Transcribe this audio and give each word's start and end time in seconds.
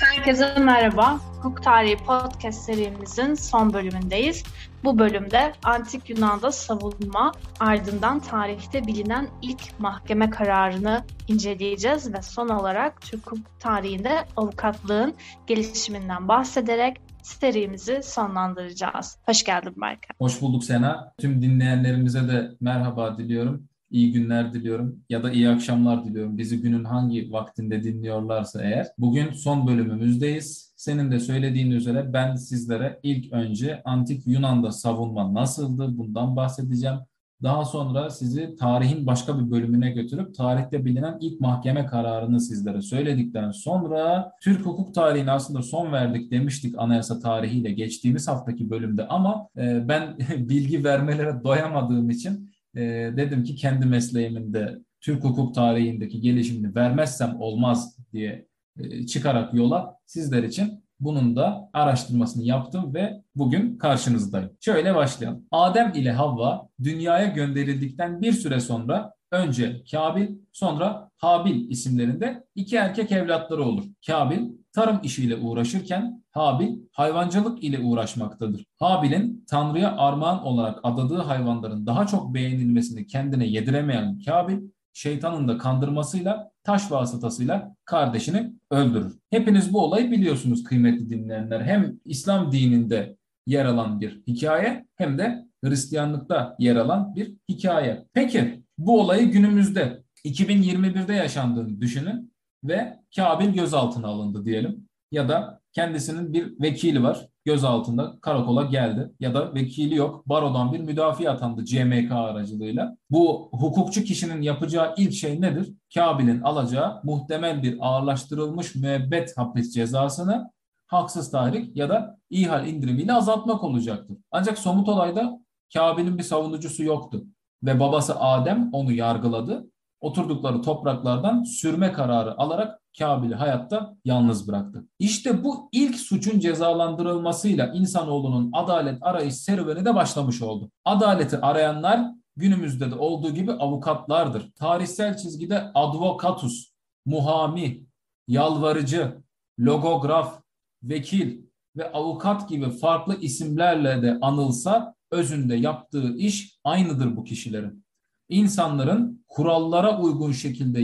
Herkese 0.00 0.54
merhaba. 0.58 1.18
Hukuk 1.36 1.62
Tarihi 1.62 1.96
Podcast 1.96 2.62
serimizin 2.62 3.34
son 3.34 3.72
bölümündeyiz. 3.72 4.44
Bu 4.84 4.98
bölümde 4.98 5.52
Antik 5.62 6.10
Yunan'da 6.10 6.52
savunma 6.52 7.32
ardından 7.60 8.20
tarihte 8.20 8.86
bilinen 8.86 9.28
ilk 9.42 9.80
mahkeme 9.80 10.30
kararını 10.30 11.04
inceleyeceğiz 11.28 12.14
ve 12.14 12.22
son 12.22 12.48
olarak 12.48 13.00
Türk 13.00 13.26
hukuk 13.26 13.60
tarihinde 13.60 14.24
avukatlığın 14.36 15.14
gelişiminden 15.46 16.28
bahsederek 16.28 16.96
serimizi 17.22 18.00
sonlandıracağız. 18.02 19.18
Hoş 19.26 19.44
geldin 19.44 19.74
Berkan. 19.76 20.14
Hoş 20.18 20.40
bulduk 20.40 20.64
Sena. 20.64 21.12
Tüm 21.18 21.42
dinleyenlerimize 21.42 22.28
de 22.28 22.50
merhaba 22.60 23.18
diliyorum 23.18 23.69
iyi 23.90 24.12
günler 24.12 24.52
diliyorum 24.52 25.00
ya 25.08 25.22
da 25.22 25.32
iyi 25.32 25.48
akşamlar 25.48 26.04
diliyorum. 26.04 26.38
Bizi 26.38 26.60
günün 26.60 26.84
hangi 26.84 27.32
vaktinde 27.32 27.82
dinliyorlarsa 27.82 28.62
eğer. 28.62 28.86
Bugün 28.98 29.32
son 29.32 29.66
bölümümüzdeyiz. 29.66 30.72
Senin 30.76 31.10
de 31.10 31.20
söylediğin 31.20 31.70
üzere 31.70 32.12
ben 32.12 32.36
sizlere 32.36 33.00
ilk 33.02 33.32
önce 33.32 33.82
antik 33.84 34.26
Yunan'da 34.26 34.72
savunma 34.72 35.34
nasıldı 35.34 35.98
bundan 35.98 36.36
bahsedeceğim. 36.36 36.96
Daha 37.42 37.64
sonra 37.64 38.10
sizi 38.10 38.56
tarihin 38.56 39.06
başka 39.06 39.38
bir 39.38 39.50
bölümüne 39.50 39.90
götürüp 39.90 40.34
tarihte 40.34 40.84
bilinen 40.84 41.18
ilk 41.20 41.40
mahkeme 41.40 41.86
kararını 41.86 42.40
sizlere 42.40 42.82
söyledikten 42.82 43.50
sonra 43.50 44.32
Türk 44.42 44.66
hukuk 44.66 44.94
tarihine 44.94 45.30
aslında 45.30 45.62
son 45.62 45.92
verdik 45.92 46.30
demiştik 46.30 46.74
anayasa 46.78 47.20
tarihiyle 47.20 47.72
geçtiğimiz 47.72 48.28
haftaki 48.28 48.70
bölümde 48.70 49.08
ama 49.08 49.48
e, 49.56 49.88
ben 49.88 50.18
bilgi 50.36 50.84
vermelere 50.84 51.44
doyamadığım 51.44 52.10
için 52.10 52.49
e, 52.74 52.80
dedim 53.16 53.44
ki 53.44 53.54
kendi 53.54 53.86
mesleğimin 53.86 54.52
de 54.52 54.78
Türk 55.00 55.24
hukuk 55.24 55.54
tarihindeki 55.54 56.20
gelişimini 56.20 56.74
vermezsem 56.74 57.36
olmaz 57.40 57.96
diye 58.12 58.46
e, 58.78 59.06
çıkarak 59.06 59.54
yola 59.54 59.96
sizler 60.06 60.42
için 60.42 60.84
bunun 61.00 61.36
da 61.36 61.70
araştırmasını 61.72 62.44
yaptım 62.44 62.94
ve 62.94 63.22
bugün 63.34 63.78
karşınızdayım. 63.78 64.50
Şöyle 64.60 64.94
başlayalım. 64.94 65.44
Adem 65.50 65.92
ile 65.94 66.12
Havva 66.12 66.68
dünyaya 66.82 67.26
gönderildikten 67.26 68.22
bir 68.22 68.32
süre 68.32 68.60
sonra 68.60 69.14
önce 69.32 69.82
Kabil 69.90 70.28
sonra 70.52 71.10
Habil 71.16 71.70
isimlerinde 71.70 72.44
iki 72.54 72.76
erkek 72.76 73.12
evlatları 73.12 73.64
olur. 73.64 73.84
Kabil 74.06 74.40
tarım 74.72 75.00
işiyle 75.02 75.36
uğraşırken 75.36 76.24
Habil 76.30 76.78
hayvancılık 76.92 77.64
ile 77.64 77.78
uğraşmaktadır. 77.78 78.64
Habil'in 78.78 79.44
Tanrı'ya 79.48 79.96
armağan 79.96 80.42
olarak 80.42 80.80
adadığı 80.82 81.18
hayvanların 81.18 81.86
daha 81.86 82.06
çok 82.06 82.34
beğenilmesini 82.34 83.06
kendine 83.06 83.46
yediremeyen 83.46 84.18
Kabil, 84.26 84.58
şeytanın 84.92 85.48
da 85.48 85.58
kandırmasıyla 85.58 86.50
taş 86.64 86.90
vasıtasıyla 86.90 87.76
kardeşini 87.84 88.52
öldürür. 88.70 89.18
Hepiniz 89.30 89.72
bu 89.72 89.84
olayı 89.84 90.10
biliyorsunuz 90.10 90.64
kıymetli 90.64 91.10
dinleyenler. 91.10 91.60
Hem 91.60 92.00
İslam 92.04 92.52
dininde 92.52 93.16
yer 93.46 93.64
alan 93.64 94.00
bir 94.00 94.22
hikaye 94.26 94.86
hem 94.96 95.18
de 95.18 95.44
Hristiyanlıkta 95.64 96.56
yer 96.58 96.76
alan 96.76 97.14
bir 97.14 97.34
hikaye. 97.48 98.04
Peki 98.14 98.62
bu 98.78 99.00
olayı 99.00 99.30
günümüzde 99.30 100.02
2021'de 100.24 101.12
yaşandığını 101.14 101.80
düşünün 101.80 102.29
ve 102.64 102.98
Kabil 103.16 103.48
gözaltına 103.48 104.08
alındı 104.08 104.44
diyelim. 104.44 104.88
Ya 105.12 105.28
da 105.28 105.60
kendisinin 105.72 106.32
bir 106.32 106.60
vekili 106.62 107.02
var 107.02 107.28
gözaltında 107.44 108.18
karakola 108.20 108.62
geldi 108.62 109.12
ya 109.20 109.34
da 109.34 109.54
vekili 109.54 109.94
yok 109.94 110.28
barodan 110.28 110.72
bir 110.72 110.80
müdafi 110.80 111.30
atandı 111.30 111.64
CMK 111.64 112.12
aracılığıyla. 112.12 112.96
Bu 113.10 113.50
hukukçu 113.52 114.04
kişinin 114.04 114.42
yapacağı 114.42 114.94
ilk 114.96 115.12
şey 115.12 115.40
nedir? 115.40 115.74
Kabil'in 115.94 116.40
alacağı 116.40 117.00
muhtemel 117.04 117.62
bir 117.62 117.76
ağırlaştırılmış 117.80 118.74
müebbet 118.74 119.36
hapis 119.36 119.74
cezasını 119.74 120.50
haksız 120.86 121.30
tahrik 121.30 121.76
ya 121.76 121.88
da 121.88 122.18
ihal 122.30 122.66
indirimiyle 122.66 123.12
azaltmak 123.12 123.64
olacaktır. 123.64 124.16
Ancak 124.30 124.58
somut 124.58 124.88
olayda 124.88 125.40
Kabil'in 125.74 126.18
bir 126.18 126.22
savunucusu 126.22 126.84
yoktu 126.84 127.24
ve 127.62 127.80
babası 127.80 128.20
Adem 128.20 128.70
onu 128.72 128.92
yargıladı 128.92 129.70
oturdukları 130.00 130.62
topraklardan 130.62 131.42
sürme 131.42 131.92
kararı 131.92 132.38
alarak 132.38 132.80
Kabil'i 132.98 133.34
hayatta 133.34 133.96
yalnız 134.04 134.48
bıraktı. 134.48 134.86
İşte 134.98 135.44
bu 135.44 135.68
ilk 135.72 135.96
suçun 135.96 136.38
cezalandırılmasıyla 136.38 137.66
insanoğlunun 137.66 138.50
adalet 138.52 138.98
arayış 139.02 139.34
serüveni 139.34 139.84
de 139.84 139.94
başlamış 139.94 140.42
oldu. 140.42 140.70
Adaleti 140.84 141.38
arayanlar 141.38 142.00
günümüzde 142.36 142.90
de 142.90 142.94
olduğu 142.94 143.34
gibi 143.34 143.52
avukatlardır. 143.52 144.52
Tarihsel 144.52 145.16
çizgide 145.16 145.70
advokatus, 145.74 146.72
muhami, 147.06 147.86
yalvarıcı, 148.28 149.22
logograf, 149.60 150.42
vekil 150.82 151.42
ve 151.76 151.92
avukat 151.92 152.48
gibi 152.48 152.70
farklı 152.70 153.16
isimlerle 153.20 154.02
de 154.02 154.18
anılsa 154.20 154.94
özünde 155.10 155.56
yaptığı 155.56 156.16
iş 156.16 156.58
aynıdır 156.64 157.16
bu 157.16 157.24
kişilerin 157.24 157.84
insanların 158.30 159.24
kurallara 159.28 160.00
uygun 160.00 160.32
şekilde 160.32 160.80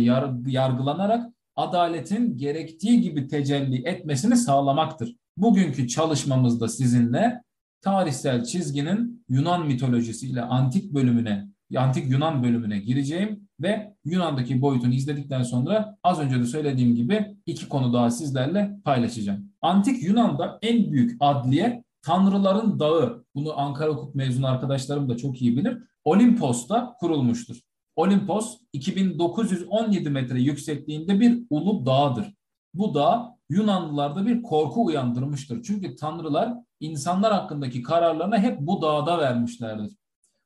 yargılanarak 0.51 1.33
adaletin 1.57 2.37
gerektiği 2.37 3.01
gibi 3.01 3.29
tecelli 3.29 3.89
etmesini 3.89 4.37
sağlamaktır. 4.37 5.17
Bugünkü 5.37 5.89
çalışmamızda 5.89 6.69
sizinle 6.69 7.43
tarihsel 7.81 8.45
çizginin 8.45 9.25
Yunan 9.29 9.67
mitolojisiyle 9.67 10.43
antik 10.43 10.95
bölümüne, 10.95 11.49
antik 11.77 12.11
Yunan 12.11 12.43
bölümüne 12.43 12.79
gireceğim 12.79 13.49
ve 13.61 13.95
Yunan'daki 14.05 14.61
boyutunu 14.61 14.95
izledikten 14.95 15.43
sonra 15.43 15.97
az 16.03 16.21
önce 16.21 16.41
de 16.41 16.47
söylediğim 16.47 16.95
gibi 16.95 17.37
iki 17.47 17.69
konu 17.69 17.93
daha 17.93 18.11
sizlerle 18.11 18.77
paylaşacağım. 18.85 19.53
Antik 19.63 20.03
Yunan'da 20.03 20.59
en 20.63 20.93
büyük 20.93 21.17
adliye 21.21 21.85
Tanrıların 22.03 22.81
Dağı. 22.81 23.25
Bunu 23.35 23.59
Ankara 23.59 23.91
Hukuk 23.91 24.15
mezunu 24.15 24.47
arkadaşlarım 24.47 25.09
da 25.09 25.17
çok 25.17 25.43
iyi 25.43 25.57
bilir. 25.57 25.79
Olimpos'ta 26.07 26.97
kurulmuştur. 27.01 27.61
Olimpos 27.97 28.59
2917 28.73 30.11
metre 30.11 30.41
yüksekliğinde 30.41 31.21
bir 31.21 31.43
ulu 31.51 31.87
dağdır. 31.87 32.35
Bu 32.75 32.95
dağ 32.95 33.37
Yunanlılarda 33.49 34.27
bir 34.27 34.43
korku 34.43 34.85
uyandırmıştır. 34.85 35.63
Çünkü 35.63 35.97
tanrılar 35.97 36.55
insanlar 36.81 37.33
hakkındaki 37.33 37.83
kararlarını 37.83 38.39
hep 38.39 38.61
bu 38.61 38.83
dağda 38.83 39.19
vermişlerdir. 39.19 39.97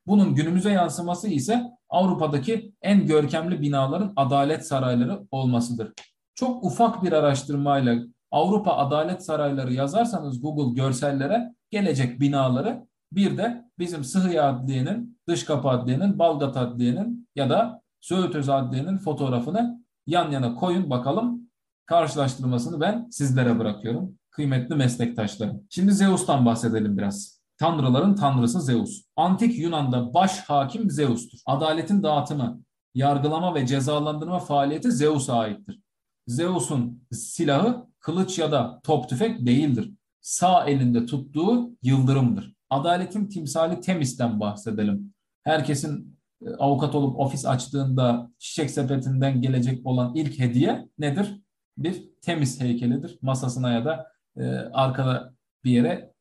Bunun 0.06 0.34
günümüze 0.34 0.70
yansıması 0.70 1.28
ise 1.28 1.62
Avrupa'daki 1.88 2.75
en 2.82 3.06
görkemli 3.06 3.60
binaların 3.60 4.12
adalet 4.16 4.66
sarayları 4.66 5.26
olmasıdır. 5.31 5.93
Çok 6.34 6.65
ufak 6.65 7.03
bir 7.03 7.12
araştırmayla 7.12 7.99
Avrupa 8.31 8.72
adalet 8.72 9.25
sarayları 9.25 9.72
yazarsanız 9.72 10.41
Google 10.43 10.82
görsellere 10.82 11.54
gelecek 11.70 12.20
binaları 12.20 12.90
bir 13.12 13.38
de 13.38 13.65
bizim 13.78 14.04
Sıhhiye 14.04 14.43
Adliye'nin, 14.43 15.19
Dış 15.28 15.44
Kapı 15.44 15.69
Adliye'nin, 15.69 16.19
Balgat 16.19 16.56
Adliye'nin 16.56 17.28
ya 17.34 17.50
da 17.50 17.82
Söğütöz 18.00 18.48
Adliye'nin 18.48 18.98
fotoğrafını 18.98 19.84
yan 20.06 20.31
yana 20.31 20.54
koyun 20.54 20.91
bakalım. 20.91 21.50
Karşılaştırmasını 21.87 22.81
ben 22.81 23.09
sizlere 23.10 23.59
bırakıyorum. 23.59 24.19
Kıymetli 24.31 24.75
meslektaşlarım. 24.75 25.62
Şimdi 25.70 25.93
Zeus'tan 25.93 26.47
bahsedelim 26.47 26.99
biraz. 26.99 27.41
Tanrıların 27.59 28.15
tanrısı 28.15 28.60
Zeus. 28.60 29.04
Antik 29.16 29.59
Yunan'da 29.59 30.15
baş 30.15 30.41
hakim 30.41 30.91
Zeus'tur. 30.91 31.38
Adaletin 31.47 32.03
dağıtımı, 32.03 32.62
yargılama 32.94 33.54
ve 33.54 33.66
cezalandırma 33.66 34.38
faaliyeti 34.38 34.93
Zeus'a 34.93 35.34
aittir. 35.34 35.81
Zeus'un 36.26 37.03
silahı 37.12 37.87
kılıç 38.00 38.38
ya 38.38 38.53
da 38.53 38.81
top 38.84 39.09
tüfek 39.09 39.47
değildir. 39.47 39.93
Sağ 40.20 40.65
elinde 40.65 41.06
tuttuğu 41.06 41.70
yıldırımdır. 41.82 42.54
Adaletin 42.70 43.28
timsali 43.28 43.81
Temis'ten 43.81 44.41
bahsedelim. 44.41 45.14
Herkesin 45.42 46.19
e, 46.47 46.50
avukat 46.50 46.94
olup 46.94 47.19
ofis 47.20 47.47
açtığında 47.47 48.31
çiçek 48.38 48.70
sepetinden 48.70 49.41
gelecek 49.41 49.86
olan 49.86 50.14
ilk 50.14 50.38
hediye 50.38 50.88
nedir? 50.99 51.40
Bir 51.78 52.11
Temis 52.22 52.61
heykelidir. 52.61 53.19
Masasına 53.22 53.72
ya 53.72 53.84
da 53.84 54.06
e, 54.37 54.44
arkada 54.72 55.34
bir 55.64 55.70
yere 55.70 56.12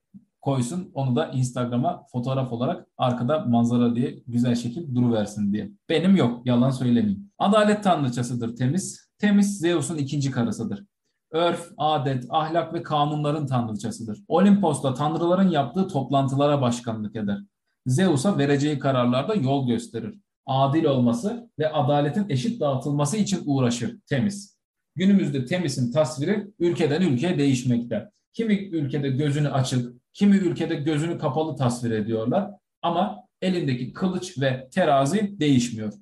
koysun. 0.42 0.92
Onu 0.94 1.16
da 1.16 1.28
Instagram'a 1.28 2.06
fotoğraf 2.12 2.52
olarak 2.52 2.88
arkada 2.98 3.40
manzara 3.40 3.96
diye 3.96 4.24
güzel 4.28 4.56
şekil 4.56 4.96
duruversin 4.96 5.54
diye. 5.54 5.72
Benim 5.90 6.16
yok. 6.16 6.46
Yalan 6.46 6.70
söylemeyeyim. 6.70 7.32
Adalet 7.38 7.84
tanrıçasıdır 7.84 8.56
Temis. 8.56 9.10
Temis 9.18 9.60
Zeus'un 9.60 9.98
ikinci 9.98 10.32
karısıdır 10.32 10.86
örf, 11.32 11.72
adet, 11.78 12.26
ahlak 12.30 12.74
ve 12.74 12.84
kanunların 12.84 13.48
tanrıçasıdır. 13.48 14.20
Olimpos'ta 14.28 14.94
tanrıların 14.94 15.50
yaptığı 15.50 15.88
toplantılara 15.88 16.62
başkanlık 16.62 17.16
eder. 17.16 17.38
Zeus'a 17.86 18.38
vereceği 18.38 18.80
kararlarda 18.80 19.36
yol 19.36 19.68
gösterir. 19.68 20.16
Adil 20.46 20.86
olması 20.86 21.50
ve 21.60 21.72
adaletin 21.72 22.30
eşit 22.30 22.62
dağıtılması 22.62 23.18
için 23.18 23.42
uğraşır 23.46 23.98
Temiz. 24.06 24.58
Günümüzde 24.96 25.46
Temiz'in 25.46 25.92
tasviri 25.92 26.48
ülkeden 26.60 27.02
ülkeye 27.02 27.38
değişmekte. 27.38 28.10
Kimi 28.34 28.54
ülkede 28.54 29.10
gözünü 29.10 29.50
açık, 29.50 29.94
kimi 30.14 30.36
ülkede 30.36 30.76
gözünü 30.76 31.18
kapalı 31.18 31.56
tasvir 31.56 31.92
ediyorlar. 31.92 32.52
Ama 32.82 33.24
elindeki 33.42 33.94
kılıç 33.94 34.42
ve 34.42 34.70
terazi 34.72 35.40
değişmiyor. 35.40 35.94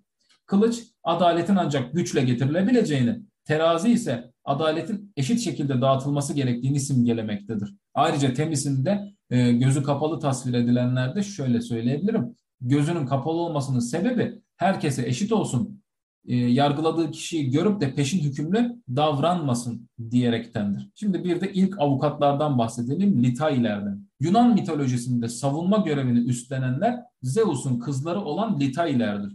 Kılıç 0.46 0.84
adaletin 1.04 1.56
ancak 1.56 1.94
güçle 1.94 2.22
getirilebileceğini, 2.22 3.20
terazi 3.46 3.90
ise 3.90 4.32
adaletin 4.48 5.14
eşit 5.18 5.40
şekilde 5.40 5.82
dağıtılması 5.82 6.34
gerektiğini 6.34 6.80
simgelemektedir. 6.80 7.76
Ayrıca 7.94 8.34
Temis'inde 8.34 9.14
e, 9.30 9.52
gözü 9.52 9.84
kapalı 9.84 10.20
tasvir 10.20 10.54
edilenlerde 10.54 11.24
şöyle 11.24 11.62
söyleyebilirim. 11.62 12.36
Gözünün 12.62 13.06
kapalı 13.06 13.38
olmasının 13.38 13.80
sebebi 13.80 14.42
herkese 14.58 15.08
eşit 15.08 15.32
olsun, 15.32 15.82
e, 16.28 16.36
yargıladığı 16.36 17.12
kişiyi 17.12 17.50
görüp 17.50 17.82
de 17.82 17.96
peşin 17.96 18.20
hükümlü 18.20 18.76
davranmasın 18.96 19.90
diyerektendir. 20.12 20.90
Şimdi 20.96 21.24
bir 21.24 21.42
de 21.42 21.54
ilk 21.54 21.80
avukatlardan 21.80 22.58
bahsedelim, 22.58 23.24
Litailerden. 23.24 24.08
Yunan 24.20 24.54
mitolojisinde 24.54 25.28
savunma 25.28 25.78
görevini 25.78 26.20
üstlenenler 26.20 27.00
Zeus'un 27.22 27.80
kızları 27.80 28.22
olan 28.22 28.60
Litailerdir. 28.60 29.34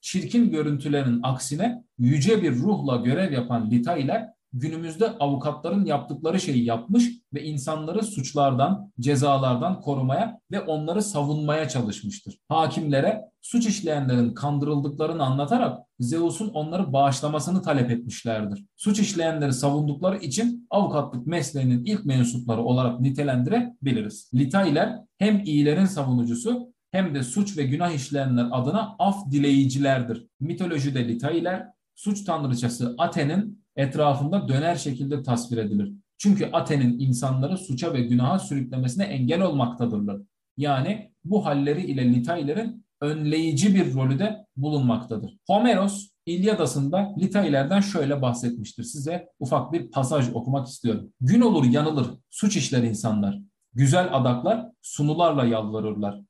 Çirkin 0.00 0.50
görüntülerin 0.50 1.20
aksine 1.22 1.84
yüce 1.98 2.42
bir 2.42 2.54
ruhla 2.54 2.96
görev 2.96 3.32
yapan 3.32 3.70
Litailer 3.70 4.33
günümüzde 4.54 5.08
avukatların 5.08 5.84
yaptıkları 5.84 6.40
şeyi 6.40 6.64
yapmış 6.64 7.10
ve 7.34 7.44
insanları 7.44 8.02
suçlardan, 8.02 8.92
cezalardan 9.00 9.80
korumaya 9.80 10.40
ve 10.52 10.60
onları 10.60 11.02
savunmaya 11.02 11.68
çalışmıştır. 11.68 12.38
Hakimlere 12.48 13.20
suç 13.40 13.66
işleyenlerin 13.66 14.34
kandırıldıklarını 14.34 15.24
anlatarak 15.24 15.78
Zeus'un 16.00 16.48
onları 16.48 16.92
bağışlamasını 16.92 17.62
talep 17.62 17.90
etmişlerdir. 17.90 18.64
Suç 18.76 19.00
işleyenleri 19.00 19.52
savundukları 19.52 20.16
için 20.16 20.66
avukatlık 20.70 21.26
mesleğinin 21.26 21.84
ilk 21.84 22.04
mensupları 22.04 22.62
olarak 22.62 23.00
nitelendirebiliriz. 23.00 24.30
Litailer 24.34 24.98
hem 25.18 25.42
iyilerin 25.44 25.86
savunucusu 25.86 26.74
hem 26.90 27.14
de 27.14 27.22
suç 27.22 27.58
ve 27.58 27.62
günah 27.62 27.90
işleyenler 27.90 28.48
adına 28.50 28.96
af 28.98 29.30
dileyicilerdir. 29.30 30.26
Mitolojide 30.40 31.08
Litailer 31.08 31.66
suç 31.94 32.24
tanrıçası 32.24 32.94
Aten'in 32.98 33.63
etrafında 33.76 34.48
döner 34.48 34.76
şekilde 34.76 35.22
tasvir 35.22 35.56
edilir. 35.56 35.92
Çünkü 36.18 36.50
Aten'in 36.52 36.98
insanları 36.98 37.58
suça 37.58 37.92
ve 37.92 38.00
günaha 38.00 38.38
sürüklemesine 38.38 39.04
engel 39.04 39.42
olmaktadırlar. 39.42 40.20
Yani 40.56 41.12
bu 41.24 41.46
halleri 41.46 41.82
ile 41.86 42.14
Litailerin 42.14 42.84
önleyici 43.00 43.74
bir 43.74 43.94
rolü 43.94 44.18
de 44.18 44.46
bulunmaktadır. 44.56 45.36
Homeros 45.46 46.08
İlyadası'nda 46.26 47.14
Litailerden 47.18 47.80
şöyle 47.80 48.22
bahsetmiştir. 48.22 48.82
Size 48.82 49.28
ufak 49.38 49.72
bir 49.72 49.90
pasaj 49.90 50.28
okumak 50.34 50.66
istiyorum. 50.66 51.12
Gün 51.20 51.40
olur 51.40 51.64
yanılır, 51.64 52.06
suç 52.30 52.56
işler 52.56 52.82
insanlar. 52.82 53.40
Güzel 53.74 54.08
adaklar 54.12 54.66
sunularla 54.82 55.44
yalvarırlar. 55.44 56.20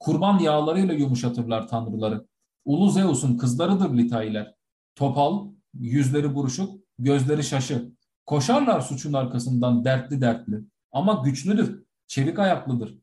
Kurban 0.00 0.38
yağlarıyla 0.38 0.94
yumuşatırlar 0.94 1.68
tanrıları. 1.68 2.26
Ulu 2.64 2.90
Zeus'un 2.90 3.36
kızlarıdır 3.36 3.96
Litailer. 3.98 4.54
Topal, 4.94 5.48
yüzleri 5.74 6.34
buruşuk, 6.34 6.81
gözleri 6.98 7.44
şaşı. 7.44 7.92
Koşarlar 8.26 8.80
suçun 8.80 9.12
arkasından 9.12 9.84
dertli 9.84 10.20
dertli. 10.20 10.60
Ama 10.92 11.22
güçlüdür, 11.24 11.84
çevik 12.06 12.38
ayaklıdır. 12.38 12.98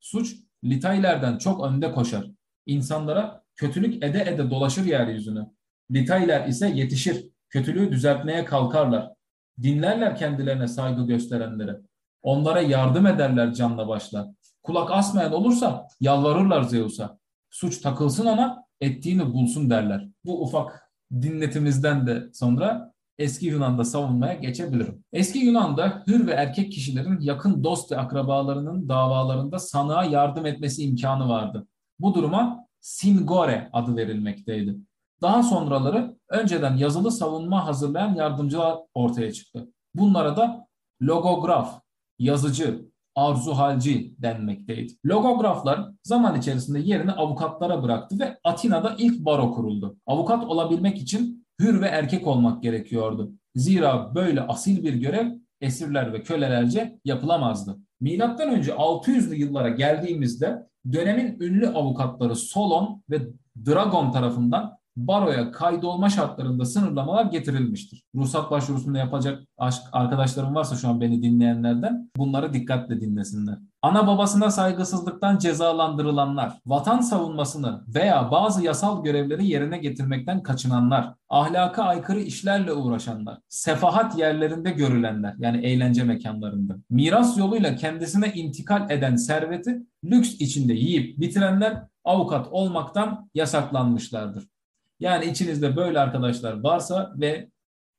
Suç 0.00 0.36
Litaylerden 0.64 1.38
çok 1.38 1.64
önde 1.64 1.92
koşar. 1.92 2.30
İnsanlara 2.66 3.42
kötülük 3.56 4.04
ede 4.04 4.22
ede 4.22 4.50
dolaşır 4.50 4.84
yeryüzünü. 4.84 5.46
Litayler 5.90 6.48
ise 6.48 6.68
yetişir, 6.68 7.30
kötülüğü 7.48 7.92
düzeltmeye 7.92 8.44
kalkarlar. 8.44 9.12
Dinlerler 9.62 10.16
kendilerine 10.16 10.68
saygı 10.68 11.06
gösterenleri. 11.06 11.72
Onlara 12.22 12.60
yardım 12.60 13.06
ederler 13.06 13.54
canla 13.54 13.88
başla. 13.88 14.34
Kulak 14.62 14.90
asmayan 14.92 15.32
olursa 15.32 15.88
yalvarırlar 16.00 16.62
Zeus'a. 16.62 17.18
Suç 17.50 17.80
takılsın 17.80 18.26
ona, 18.26 18.64
ettiğini 18.80 19.32
bulsun 19.32 19.70
derler. 19.70 20.08
Bu 20.24 20.42
ufak 20.42 20.90
dinletimizden 21.12 22.06
de 22.06 22.30
sonra 22.32 22.93
eski 23.18 23.46
Yunan'da 23.46 23.84
savunmaya 23.84 24.34
geçebilirim. 24.34 25.04
Eski 25.12 25.38
Yunan'da 25.38 26.02
hür 26.06 26.26
ve 26.26 26.32
erkek 26.32 26.72
kişilerin 26.72 27.20
yakın 27.20 27.64
dost 27.64 27.92
ve 27.92 27.98
akrabalarının 27.98 28.88
davalarında 28.88 29.58
sanığa 29.58 30.04
yardım 30.04 30.46
etmesi 30.46 30.82
imkanı 30.82 31.28
vardı. 31.28 31.66
Bu 32.00 32.14
duruma 32.14 32.66
singore 32.80 33.70
adı 33.72 33.96
verilmekteydi. 33.96 34.76
Daha 35.22 35.42
sonraları 35.42 36.16
önceden 36.28 36.76
yazılı 36.76 37.12
savunma 37.12 37.66
hazırlayan 37.66 38.14
yardımcılar 38.14 38.78
ortaya 38.94 39.32
çıktı. 39.32 39.68
Bunlara 39.94 40.36
da 40.36 40.66
logograf, 41.02 41.80
yazıcı, 42.18 42.88
arzuhalci 43.16 44.14
denmekteydi. 44.18 44.92
Logograflar 45.06 45.90
zaman 46.02 46.38
içerisinde 46.38 46.78
yerini 46.78 47.12
avukatlara 47.12 47.82
bıraktı 47.82 48.18
ve 48.18 48.38
Atina'da 48.44 48.94
ilk 48.98 49.24
baro 49.24 49.52
kuruldu. 49.52 49.96
Avukat 50.06 50.44
olabilmek 50.44 50.98
için 50.98 51.43
hür 51.60 51.80
ve 51.80 51.86
erkek 51.86 52.26
olmak 52.26 52.62
gerekiyordu. 52.62 53.32
Zira 53.54 54.14
böyle 54.14 54.40
asil 54.40 54.84
bir 54.84 54.94
görev 54.94 55.26
esirler 55.60 56.12
ve 56.12 56.22
kölelerce 56.22 56.98
yapılamazdı. 57.04 57.78
Milattan 58.00 58.50
önce 58.50 58.72
600'lü 58.72 59.34
yıllara 59.34 59.68
geldiğimizde 59.68 60.66
dönemin 60.92 61.40
ünlü 61.40 61.68
avukatları 61.68 62.36
Solon 62.36 63.02
ve 63.10 63.18
Dragon 63.66 64.12
tarafından 64.12 64.78
baroya 64.96 65.52
kaydolma 65.52 66.08
şartlarında 66.08 66.64
sınırlamalar 66.64 67.24
getirilmiştir. 67.24 68.02
Ruhsat 68.14 68.50
başvurusunda 68.50 68.98
yapacak 68.98 69.42
arkadaşlarım 69.92 70.54
varsa 70.54 70.76
şu 70.76 70.88
an 70.88 71.00
beni 71.00 71.22
dinleyenlerden 71.22 72.10
bunları 72.16 72.52
dikkatle 72.52 73.00
dinlesinler. 73.00 73.58
Ana 73.82 74.06
babasına 74.06 74.50
saygısızlıktan 74.50 75.38
cezalandırılanlar, 75.38 76.58
vatan 76.66 77.00
savunmasını 77.00 77.84
veya 77.88 78.30
bazı 78.30 78.64
yasal 78.64 79.04
görevleri 79.04 79.46
yerine 79.46 79.78
getirmekten 79.78 80.42
kaçınanlar, 80.42 81.14
ahlaka 81.28 81.82
aykırı 81.82 82.20
işlerle 82.20 82.72
uğraşanlar, 82.72 83.38
sefahat 83.48 84.18
yerlerinde 84.18 84.70
görülenler 84.70 85.34
yani 85.38 85.66
eğlence 85.66 86.04
mekanlarında, 86.04 86.76
miras 86.90 87.38
yoluyla 87.38 87.76
kendisine 87.76 88.32
intikal 88.34 88.90
eden 88.90 89.16
serveti 89.16 89.82
lüks 90.04 90.34
içinde 90.34 90.72
yiyip 90.72 91.20
bitirenler 91.20 91.82
avukat 92.04 92.48
olmaktan 92.50 93.30
yasaklanmışlardır. 93.34 94.53
Yani 95.00 95.24
içinizde 95.24 95.76
böyle 95.76 96.00
arkadaşlar 96.00 96.60
varsa 96.60 97.12
ve 97.16 97.48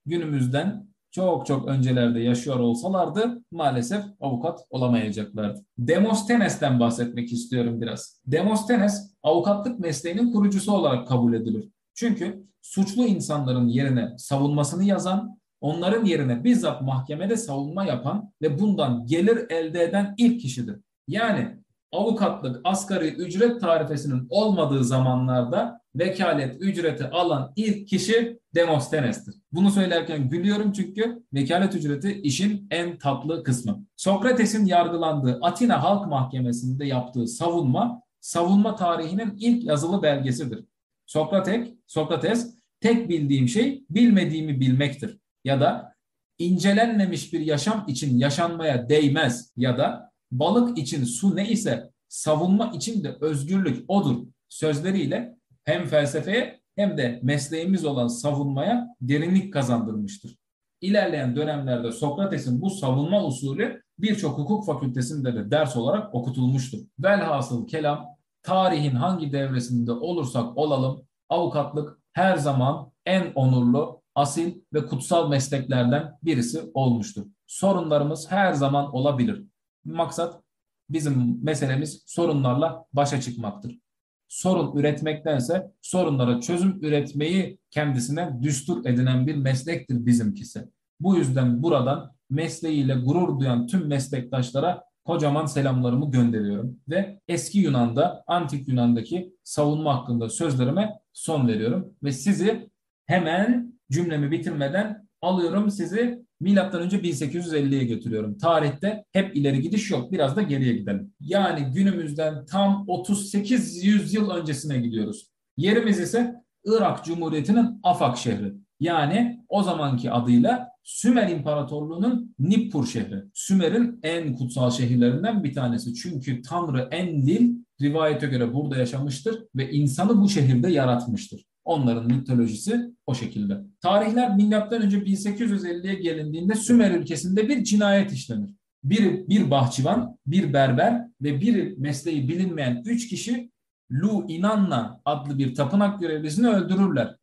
günümüzden 0.05 0.87
çok 1.11 1.45
çok 1.45 1.67
öncelerde 1.67 2.19
yaşıyor 2.19 2.59
olsalardı 2.59 3.41
maalesef 3.51 4.03
avukat 4.19 4.59
olamayacaklardı. 4.69 5.65
Demostenes'ten 5.77 6.79
bahsetmek 6.79 7.31
istiyorum 7.31 7.81
biraz. 7.81 8.21
Demostenes 8.25 9.13
avukatlık 9.23 9.79
mesleğinin 9.79 10.31
kurucusu 10.31 10.71
olarak 10.71 11.07
kabul 11.07 11.33
edilir. 11.33 11.69
Çünkü 11.93 12.45
suçlu 12.61 13.05
insanların 13.05 13.67
yerine 13.67 14.13
savunmasını 14.17 14.83
yazan, 14.83 15.39
onların 15.61 16.05
yerine 16.05 16.43
bizzat 16.43 16.81
mahkemede 16.81 17.37
savunma 17.37 17.85
yapan 17.85 18.31
ve 18.41 18.59
bundan 18.59 19.05
gelir 19.05 19.49
elde 19.49 19.83
eden 19.83 20.15
ilk 20.17 20.41
kişidir. 20.41 20.79
Yani 21.07 21.57
avukatlık 21.95 22.61
asgari 22.63 23.07
ücret 23.07 23.61
tarifesinin 23.61 24.27
olmadığı 24.29 24.83
zamanlarda 24.83 25.81
vekalet 25.95 26.61
ücreti 26.61 27.07
alan 27.07 27.53
ilk 27.55 27.87
kişi 27.87 28.39
Demostenes'tir. 28.55 29.35
Bunu 29.51 29.71
söylerken 29.71 30.29
gülüyorum 30.29 30.71
çünkü 30.71 31.23
vekalet 31.33 31.75
ücreti 31.75 32.21
işin 32.21 32.67
en 32.71 32.97
tatlı 32.97 33.43
kısmı. 33.43 33.85
Sokrates'in 33.95 34.65
yargılandığı 34.65 35.39
Atina 35.41 35.83
Halk 35.83 36.07
Mahkemesi'nde 36.07 36.85
yaptığı 36.85 37.27
savunma, 37.27 38.01
savunma 38.19 38.75
tarihinin 38.75 39.37
ilk 39.39 39.63
yazılı 39.63 40.03
belgesidir. 40.03 40.65
Sokrates, 41.05 41.67
Sokrates 41.87 42.55
tek 42.81 43.09
bildiğim 43.09 43.47
şey 43.47 43.85
bilmediğimi 43.89 44.59
bilmektir. 44.59 45.19
Ya 45.43 45.61
da 45.61 45.95
incelenmemiş 46.37 47.33
bir 47.33 47.39
yaşam 47.39 47.85
için 47.87 48.17
yaşanmaya 48.17 48.89
değmez 48.89 49.53
ya 49.57 49.77
da 49.77 50.14
balık 50.39 50.77
için 50.77 51.03
su 51.03 51.35
ne 51.35 51.49
ise 51.49 51.91
savunma 52.07 52.71
için 52.71 53.03
de 53.03 53.17
özgürlük 53.21 53.85
odur 53.87 54.25
sözleriyle 54.49 55.35
hem 55.63 55.85
felsefeye 55.85 56.61
hem 56.75 56.97
de 56.97 57.19
mesleğimiz 57.23 57.85
olan 57.85 58.07
savunmaya 58.07 58.87
derinlik 59.01 59.53
kazandırmıştır. 59.53 60.35
İlerleyen 60.81 61.35
dönemlerde 61.35 61.91
Sokrates'in 61.91 62.61
bu 62.61 62.69
savunma 62.69 63.25
usulü 63.25 63.81
birçok 63.99 64.37
hukuk 64.37 64.65
fakültesinde 64.65 65.35
de 65.35 65.51
ders 65.51 65.77
olarak 65.77 66.15
okutulmuştur. 66.15 66.79
Velhasıl 66.99 67.67
kelam 67.67 68.05
tarihin 68.43 68.95
hangi 68.95 69.33
devresinde 69.33 69.91
olursak 69.91 70.57
olalım 70.57 71.05
avukatlık 71.29 71.99
her 72.13 72.37
zaman 72.37 72.91
en 73.05 73.31
onurlu, 73.35 74.01
asil 74.15 74.53
ve 74.73 74.85
kutsal 74.85 75.29
mesleklerden 75.29 76.17
birisi 76.23 76.71
olmuştur. 76.73 77.25
Sorunlarımız 77.47 78.31
her 78.31 78.53
zaman 78.53 78.95
olabilir. 78.95 79.43
Maksat 79.85 80.41
bizim 80.89 81.43
meselemiz 81.43 82.03
sorunlarla 82.05 82.85
başa 82.93 83.21
çıkmaktır 83.21 83.79
sorun 84.27 84.77
üretmektense 84.77 85.71
sorunlara 85.81 86.41
çözüm 86.41 86.79
üretmeyi 86.81 87.59
kendisine 87.71 88.39
düstur 88.41 88.85
edinen 88.85 89.27
bir 89.27 89.35
meslektir 89.35 90.05
bizimkisi. 90.05 90.69
Bu 90.99 91.15
yüzden 91.15 91.63
buradan 91.63 92.11
mesleğiyle 92.29 92.95
gurur 92.95 93.39
duyan 93.39 93.67
tüm 93.67 93.87
meslektaşlara 93.87 94.83
kocaman 95.05 95.45
selamlarımı 95.45 96.11
gönderiyorum 96.11 96.79
ve 96.89 97.19
eski 97.27 97.59
Yunan'da, 97.59 98.23
antik 98.27 98.67
Yunan'daki 98.67 99.33
savunma 99.43 99.95
hakkında 99.95 100.29
sözlerime 100.29 100.99
son 101.13 101.47
veriyorum 101.47 101.93
ve 102.03 102.11
sizi 102.11 102.69
hemen 103.05 103.73
cümlemi 103.91 104.31
bitirmeden 104.31 105.07
alıyorum 105.21 105.71
sizi 105.71 106.24
milattan 106.45 106.81
önce 106.81 106.97
1850'ye 106.97 107.83
götürüyorum. 107.83 108.37
Tarihte 108.37 109.05
hep 109.11 109.35
ileri 109.35 109.61
gidiş 109.61 109.91
yok. 109.91 110.11
Biraz 110.11 110.35
da 110.35 110.41
geriye 110.41 110.73
gidelim. 110.73 111.13
Yani 111.19 111.73
günümüzden 111.73 112.45
tam 112.45 112.85
38 112.87 113.83
yüzyıl 113.83 114.29
öncesine 114.29 114.77
gidiyoruz. 114.77 115.29
Yerimiz 115.57 115.99
ise 115.99 116.35
Irak 116.65 117.05
Cumhuriyeti'nin 117.05 117.79
Afak 117.83 118.17
şehri. 118.17 118.53
Yani 118.79 119.39
o 119.49 119.63
zamanki 119.63 120.11
adıyla 120.11 120.69
Sümer 120.83 121.29
İmparatorluğu'nun 121.29 122.35
Nippur 122.39 122.87
şehri. 122.87 123.23
Sümer'in 123.33 123.99
en 124.03 124.35
kutsal 124.35 124.71
şehirlerinden 124.71 125.43
bir 125.43 125.53
tanesi. 125.53 125.93
Çünkü 125.93 126.41
Tanrı 126.41 126.87
Enlil 126.91 127.55
rivayete 127.81 128.27
göre 128.27 128.53
burada 128.53 128.77
yaşamıştır 128.77 129.43
ve 129.55 129.71
insanı 129.71 130.21
bu 130.21 130.29
şehirde 130.29 130.71
yaratmıştır. 130.71 131.45
Onların 131.65 132.07
mitolojisi 132.07 132.81
o 133.05 133.15
şekilde. 133.15 133.57
Tarihler 133.81 134.35
milattan 134.35 134.81
önce 134.81 134.97
1850'ye 134.97 135.93
gelindiğinde 135.93 136.55
Sümer 136.55 136.91
ülkesinde 136.91 137.49
bir 137.49 137.63
cinayet 137.63 138.11
işlenir. 138.11 138.49
Bir, 138.83 139.27
bir 139.27 139.51
bahçıvan, 139.51 140.17
bir 140.27 140.53
berber 140.53 141.07
ve 141.21 141.41
bir 141.41 141.77
mesleği 141.77 142.27
bilinmeyen 142.27 142.83
üç 142.85 143.09
kişi 143.09 143.51
Lu 143.91 144.25
Inanna 144.27 145.01
adlı 145.05 145.37
bir 145.37 145.55
tapınak 145.55 145.99
görevlisini 145.99 146.47
öldürürler. 146.47 147.15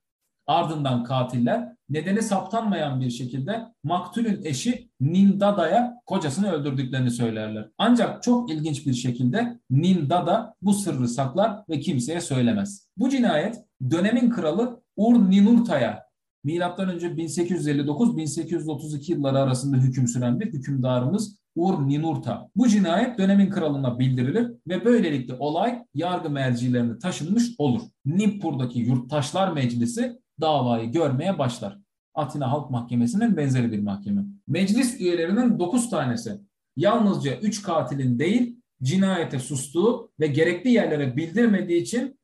Ardından 0.46 1.04
katiller 1.04 1.72
nedeni 1.88 2.22
saptanmayan 2.22 3.00
bir 3.00 3.10
şekilde 3.10 3.60
maktulün 3.84 4.44
eşi 4.44 4.90
Nindada'ya 5.00 5.94
kocasını 6.06 6.52
öldürdüklerini 6.52 7.10
söylerler. 7.10 7.68
Ancak 7.78 8.22
çok 8.22 8.50
ilginç 8.50 8.86
bir 8.86 8.94
şekilde 8.94 9.58
Nindada 9.70 10.54
bu 10.62 10.74
sırrı 10.74 11.08
saklar 11.08 11.64
ve 11.68 11.80
kimseye 11.80 12.20
söylemez. 12.20 12.88
Bu 12.96 13.08
cinayet 13.08 13.56
dönemin 13.90 14.30
kralı 14.30 14.82
Ur 14.96 15.30
Ninurta'ya 15.30 16.02
milattan 16.44 16.88
önce 16.88 17.06
1859-1832 17.06 19.12
yılları 19.12 19.38
arasında 19.38 19.76
hüküm 19.76 20.08
süren 20.08 20.40
bir 20.40 20.52
hükümdarımız 20.52 21.36
Ur 21.56 21.88
Ninurta. 21.88 22.48
Bu 22.56 22.68
cinayet 22.68 23.18
dönemin 23.18 23.50
kralına 23.50 23.98
bildirilir 23.98 24.52
ve 24.68 24.84
böylelikle 24.84 25.34
olay 25.38 25.84
yargı 25.94 26.30
mercilerine 26.30 26.98
taşınmış 26.98 27.44
olur. 27.58 27.82
Nippur'daki 28.04 28.78
Yurttaşlar 28.78 29.52
Meclisi 29.52 30.18
davayı 30.40 30.92
görmeye 30.92 31.38
başlar. 31.38 31.78
Atina 32.14 32.50
Halk 32.50 32.70
Mahkemesi'nin 32.70 33.36
benzeri 33.36 33.72
bir 33.72 33.82
mahkeme. 33.82 34.24
Meclis 34.48 35.00
üyelerinin 35.00 35.58
9 35.58 35.90
tanesi 35.90 36.40
yalnızca 36.76 37.36
3 37.36 37.62
katilin 37.62 38.18
değil 38.18 38.56
cinayete 38.82 39.38
sustuğu 39.38 40.10
ve 40.20 40.26
gerekli 40.26 40.70
yerlere 40.70 41.16
bildirmediği 41.16 41.82
için 41.82 42.18